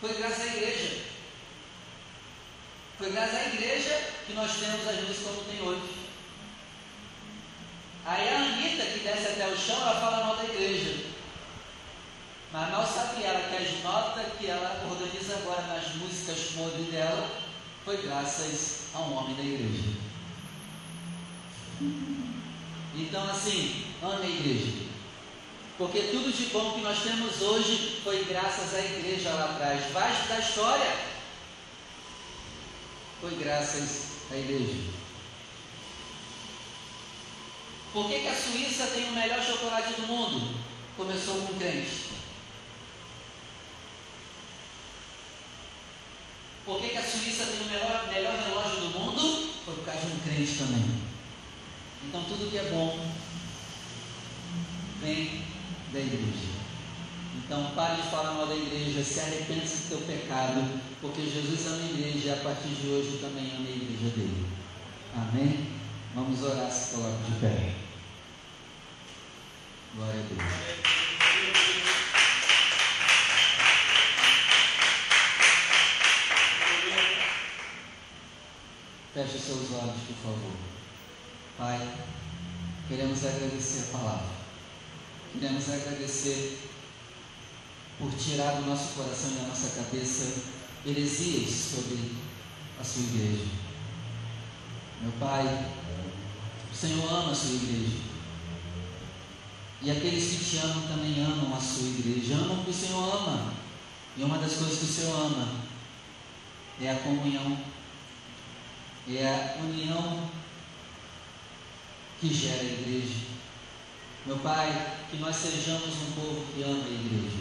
Foi 0.00 0.14
graças 0.14 0.42
à 0.42 0.46
igreja. 0.46 1.04
Foi 2.98 3.10
graças 3.10 3.34
à 3.34 3.46
igreja 3.46 4.10
que 4.26 4.32
nós 4.32 4.52
temos 4.52 4.86
as 4.86 5.00
músicas 5.00 5.34
como 5.34 5.44
tem 5.44 5.60
hoje. 5.60 6.02
Aí 8.04 8.28
a 8.28 8.36
Anitta, 8.36 8.84
que 8.84 9.00
desce 9.00 9.26
até 9.26 9.48
o 9.48 9.56
chão, 9.56 9.80
ela 9.80 10.00
fala 10.00 10.24
mal 10.24 10.36
da 10.36 10.44
igreja. 10.44 11.04
Mas 12.52 12.70
mal 12.70 12.86
sabe 12.86 13.24
ela 13.24 13.48
que 13.48 13.56
as 13.56 13.82
notas 13.82 14.32
que 14.38 14.46
ela 14.46 14.86
organiza 14.88 15.36
agora 15.36 15.62
nas 15.62 15.94
músicas 15.96 16.52
podres 16.54 16.92
dela 16.92 17.28
foi 17.84 17.96
graças 18.02 18.82
a 18.94 18.98
um 19.00 19.16
homem 19.16 19.34
da 19.34 19.42
igreja. 19.42 20.11
Então, 22.94 23.28
assim, 23.30 23.84
ame 24.02 24.26
a 24.26 24.30
igreja. 24.30 24.82
Porque 25.78 26.00
tudo 26.12 26.32
de 26.32 26.46
bom 26.46 26.74
que 26.74 26.80
nós 26.80 27.02
temos 27.02 27.40
hoje 27.40 28.00
foi 28.04 28.24
graças 28.24 28.74
à 28.74 28.80
igreja 28.80 29.30
lá 29.30 29.46
atrás. 29.46 29.90
Baixo 29.92 30.28
da 30.28 30.38
história 30.38 30.96
foi 33.20 33.34
graças 33.36 34.06
à 34.30 34.36
igreja. 34.36 34.92
Por 37.92 38.08
que, 38.08 38.20
que 38.20 38.28
a 38.28 38.34
Suíça 38.34 38.86
tem 38.94 39.08
o 39.08 39.12
melhor 39.12 39.42
chocolate 39.42 39.92
do 39.94 40.06
mundo? 40.06 40.56
Começou 40.96 41.34
com 41.46 41.58
crente. 41.58 42.12
Por 46.64 46.80
que, 46.80 46.88
que 46.88 46.98
a 46.98 47.02
Suíça 47.02 47.44
tem 47.46 47.60
o 47.60 47.70
melhor, 47.70 48.08
melhor 48.08 48.34
relógio 48.36 48.80
do 48.80 48.98
mundo? 48.98 49.52
Foi 49.64 49.74
por 49.74 49.84
causa 49.84 50.06
de 50.06 50.12
um 50.12 50.20
crente 50.20 50.58
também. 50.58 51.11
Então 52.08 52.24
tudo 52.24 52.50
que 52.50 52.58
é 52.58 52.70
bom 52.70 53.12
vem 55.00 55.44
da 55.92 56.00
igreja. 56.00 56.52
Então 57.36 57.72
pare 57.74 58.02
de 58.02 58.08
falar 58.08 58.32
mal 58.32 58.46
da 58.46 58.54
igreja, 58.54 59.02
se 59.02 59.20
arrependa 59.20 59.64
do 59.64 59.88
teu 59.88 59.98
pecado, 60.02 60.80
porque 61.00 61.22
Jesus 61.22 61.66
ama 61.66 61.82
a 61.82 61.90
igreja 61.90 62.28
e 62.28 62.32
a 62.32 62.36
partir 62.36 62.68
de 62.68 62.88
hoje 62.88 63.18
também 63.20 63.50
ama 63.56 63.66
a 63.66 63.70
igreja 63.70 64.10
dele. 64.16 64.46
Amém? 65.14 65.68
Vamos 66.14 66.42
orar, 66.42 66.70
se 66.70 66.94
coloque 66.94 67.30
de 67.30 67.40
pé. 67.40 67.74
Glória 69.94 70.20
a 70.20 70.24
Deus. 70.24 70.82
Feche 79.14 79.38
seus 79.38 79.70
olhos, 79.72 80.00
por 80.06 80.16
favor. 80.22 80.81
Pai, 81.58 81.94
queremos 82.88 83.24
agradecer 83.24 83.88
a 83.88 83.98
palavra. 83.98 84.30
Queremos 85.32 85.68
agradecer 85.68 86.58
por 87.98 88.10
tirar 88.12 88.56
do 88.56 88.66
nosso 88.66 88.94
coração 88.94 89.30
e 89.30 89.34
da 89.34 89.48
nossa 89.48 89.82
cabeça 89.82 90.42
heresias 90.84 91.50
sobre 91.50 92.12
a 92.80 92.84
sua 92.84 93.02
igreja. 93.02 93.44
Meu 95.02 95.12
Pai, 95.20 95.70
o 96.70 96.74
Senhor 96.74 97.12
ama 97.12 97.32
a 97.32 97.34
sua 97.34 97.54
igreja. 97.54 97.98
E 99.82 99.90
aqueles 99.90 100.38
que 100.38 100.44
te 100.44 100.58
amam 100.58 100.82
também 100.88 101.24
amam 101.24 101.56
a 101.56 101.60
sua 101.60 101.88
igreja. 101.88 102.34
Amam 102.34 102.60
o 102.60 102.64
que 102.64 102.70
o 102.70 102.74
Senhor 102.74 103.16
ama. 103.16 103.52
E 104.16 104.22
uma 104.22 104.38
das 104.38 104.54
coisas 104.54 104.78
que 104.78 104.84
o 104.84 104.88
Senhor 104.88 105.26
ama 105.26 105.48
é 106.80 106.90
a 106.90 106.96
comunhão 106.96 107.58
é 109.08 109.56
a 109.58 109.62
união 109.62 110.30
que 112.22 112.32
gera 112.32 112.60
a 112.60 112.64
igreja. 112.64 113.16
Meu 114.24 114.38
Pai, 114.38 114.96
que 115.10 115.16
nós 115.16 115.34
sejamos 115.34 115.88
um 115.88 116.12
povo 116.12 116.46
que 116.54 116.62
ama 116.62 116.84
a 116.84 116.88
igreja, 116.88 117.36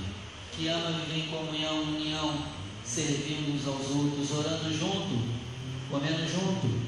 que 0.52 0.68
ama 0.68 0.98
viver 0.98 1.20
em 1.20 1.28
comunhão, 1.28 1.84
união, 1.84 2.48
servindo 2.84 3.54
uns 3.54 3.68
aos 3.68 3.96
outros, 3.96 4.32
orando 4.32 4.76
junto, 4.76 5.24
comendo 5.88 6.28
junto, 6.28 6.82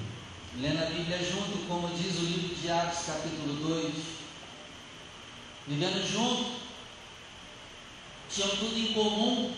lendo 0.59 0.81
a 0.81 0.87
Bíblia 0.87 1.19
junto, 1.19 1.67
como 1.67 1.95
diz 1.95 2.17
o 2.17 2.23
livro 2.23 2.55
de 2.55 2.71
Atos, 2.71 3.05
capítulo 3.05 3.53
2, 3.61 3.93
vivendo 5.67 6.11
junto, 6.11 6.63
tinham 8.27 8.49
tudo 8.49 8.75
em 8.75 8.93
comum. 8.93 9.53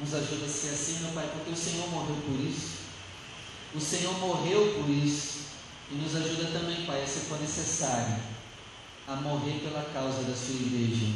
Nos 0.00 0.12
ajuda 0.12 0.46
a 0.46 0.48
ser 0.48 0.70
assim, 0.70 1.04
meu 1.04 1.12
Pai, 1.12 1.28
porque 1.34 1.52
o 1.52 1.56
Senhor 1.56 1.88
morreu 1.90 2.16
por 2.16 2.40
isso. 2.40 2.78
O 3.74 3.80
Senhor 3.80 4.18
morreu 4.18 4.74
por 4.80 4.88
isso 4.90 5.43
e 5.90 5.94
nos 5.96 6.16
ajuda 6.16 6.50
também, 6.58 6.86
Pai, 6.86 7.04
se 7.06 7.20
for 7.20 7.40
necessário, 7.40 8.16
a 9.06 9.16
morrer 9.16 9.60
pela 9.60 9.82
causa 9.92 10.22
da 10.22 10.34
sua 10.34 10.54
igreja, 10.54 11.06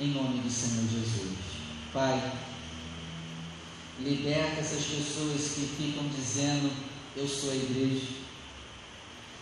em 0.00 0.08
nome 0.08 0.40
do 0.40 0.50
Senhor 0.50 0.88
Jesus. 0.88 1.38
Pai, 1.92 2.32
liberta 4.00 4.60
essas 4.60 4.84
pessoas 4.84 5.52
que 5.54 5.68
ficam 5.76 6.08
dizendo: 6.08 6.72
Eu 7.14 7.28
sou 7.28 7.50
a 7.50 7.54
igreja. 7.54 8.06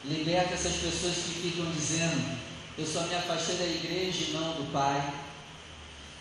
Liberta 0.04 0.54
essas 0.54 0.76
pessoas 0.76 1.14
que 1.14 1.50
ficam 1.50 1.70
dizendo: 1.70 2.36
Eu 2.76 2.86
só 2.86 3.02
me 3.02 3.14
afastei 3.14 3.56
da 3.56 3.66
igreja 3.66 4.24
e 4.24 4.32
não 4.32 4.54
do 4.54 4.72
Pai. 4.72 5.14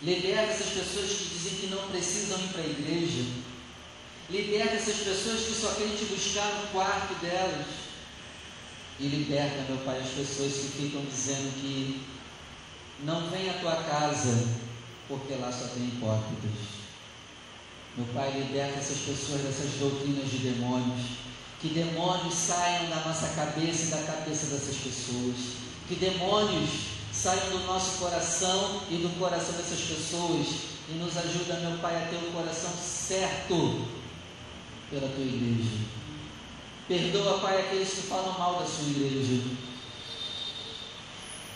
Liberta 0.03 0.51
essas 0.51 0.69
pessoas 0.69 1.09
que 1.09 1.29
dizem 1.29 1.59
que 1.59 1.67
não 1.67 1.89
precisam 1.89 2.39
ir 2.39 2.49
para 2.49 2.61
a 2.61 2.67
igreja 2.67 3.48
Liberta 4.31 4.75
essas 4.75 4.97
pessoas 4.97 5.41
que 5.41 5.53
só 5.53 5.73
querem 5.73 5.95
te 5.95 6.05
buscar 6.05 6.45
no 6.61 6.67
quarto 6.67 7.15
delas. 7.15 7.65
E 8.99 9.07
liberta, 9.07 9.65
meu 9.67 9.77
Pai, 9.83 9.99
as 9.99 10.09
pessoas 10.09 10.53
que 10.53 10.83
ficam 10.83 11.03
dizendo 11.05 11.51
que 11.59 12.05
não 13.03 13.29
vem 13.29 13.49
à 13.49 13.53
tua 13.53 13.75
casa 13.75 14.59
porque 15.07 15.33
lá 15.33 15.51
só 15.51 15.67
tem 15.69 15.87
hipócritas. 15.87 16.51
Meu 17.97 18.05
Pai, 18.13 18.29
liberta 18.31 18.77
essas 18.77 18.99
pessoas 18.99 19.41
dessas 19.41 19.79
doutrinas 19.79 20.29
de 20.29 20.37
demônios. 20.37 21.01
Que 21.59 21.69
demônios 21.69 22.35
saiam 22.35 22.87
da 22.89 22.97
nossa 22.97 23.29
cabeça 23.29 23.87
e 23.87 23.99
da 23.99 24.13
cabeça 24.13 24.45
dessas 24.45 24.75
pessoas. 24.75 25.35
Que 25.87 25.95
demônios 25.95 26.69
saiam 27.11 27.49
do 27.49 27.65
nosso 27.65 27.97
coração 27.97 28.83
e 28.91 28.97
do 28.97 29.17
coração 29.17 29.55
dessas 29.55 29.79
pessoas. 29.79 30.47
E 30.87 30.91
nos 30.93 31.17
ajuda, 31.17 31.59
meu 31.61 31.79
Pai, 31.79 31.95
a 31.95 32.07
ter 32.07 32.17
o 32.17 32.31
coração 32.31 32.71
certo 32.79 33.98
pela 34.89 35.07
tua 35.07 35.23
igreja. 35.23 35.99
Perdoa, 36.87 37.39
Pai, 37.39 37.59
aqueles 37.61 37.89
que 37.89 38.01
falam 38.01 38.37
mal 38.37 38.59
da 38.59 38.65
sua 38.65 38.89
igreja. 38.89 39.43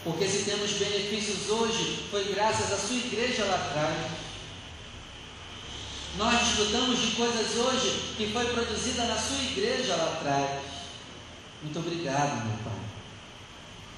Porque 0.03 0.27
se 0.27 0.43
temos 0.43 0.73
benefícios 0.73 1.49
hoje, 1.49 2.07
foi 2.11 2.25
graças 2.25 2.71
à 2.71 2.77
sua 2.77 2.97
igreja 2.97 3.45
lá 3.45 3.55
atrás. 3.55 4.11
Nós 6.17 6.39
desfrutamos 6.39 6.99
de 6.99 7.15
coisas 7.15 7.55
hoje 7.55 8.13
que 8.15 8.31
foi 8.31 8.45
produzida 8.45 9.05
na 9.05 9.17
sua 9.17 9.41
igreja 9.43 9.95
lá 9.95 10.13
atrás. 10.13 10.61
Muito 11.63 11.79
obrigado, 11.79 12.45
meu 12.45 12.57
Pai. 12.63 12.79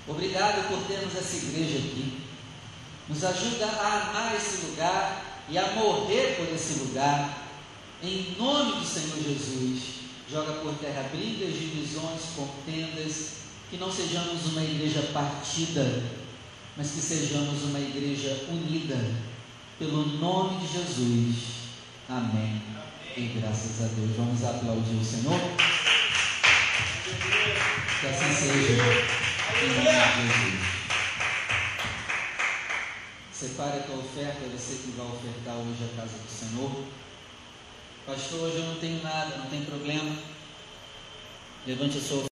Obrigado 0.08 0.70
por 0.70 0.88
termos 0.88 1.16
essa 1.16 1.36
igreja 1.36 1.80
aqui. 1.80 2.22
Nos 3.10 3.24
ajuda 3.24 3.66
a 3.66 4.10
amar 4.10 4.36
esse 4.36 4.68
lugar 4.68 5.44
e 5.50 5.58
a 5.58 5.72
morrer 5.72 6.38
por 6.38 6.56
esse 6.56 6.80
lugar 6.80 7.45
em 8.08 8.36
nome 8.38 8.80
do 8.80 8.86
Senhor 8.86 9.18
Jesus, 9.22 9.84
joga 10.30 10.54
por 10.54 10.76
terra 10.76 11.10
brigas, 11.12 11.54
divisões, 11.54 12.22
contendas, 12.36 13.30
que 13.70 13.78
não 13.78 13.92
sejamos 13.92 14.46
uma 14.52 14.64
igreja 14.64 15.02
partida, 15.14 16.04
mas 16.78 16.92
que 16.92 17.02
sejamos 17.02 17.64
uma 17.64 17.80
igreja 17.80 18.46
unida 18.50 18.98
pelo 19.80 20.06
nome 20.06 20.60
de 20.60 20.74
Jesus. 20.74 21.36
Amém. 22.08 22.62
E 23.18 23.22
graças 23.40 23.82
a 23.82 23.88
Deus. 23.96 24.16
Vamos 24.18 24.44
aplaudir 24.44 24.96
o 24.96 25.04
Senhor. 25.04 25.40
Que 28.00 28.08
assim 28.08 28.34
seja. 28.34 28.84
Em 29.64 29.68
nome 29.70 29.84
de 29.84 30.52
Jesus. 30.52 30.76
Separe 33.32 33.80
a 33.80 33.84
tua 33.84 33.98
oferta, 33.98 34.40
você 34.48 34.76
que 34.76 34.94
vai 34.98 35.08
ofertar 35.08 35.56
hoje 35.56 35.84
a 35.84 36.02
casa 36.02 36.18
do 36.18 36.30
Senhor. 36.30 36.86
Pastor, 38.06 38.40
hoje 38.40 38.58
eu 38.58 38.66
não 38.66 38.76
tenho 38.76 39.02
nada, 39.02 39.36
não 39.36 39.48
tem 39.48 39.66
problema. 39.66 40.16
Levante 41.66 41.98
a 41.98 42.02
sua 42.02 42.20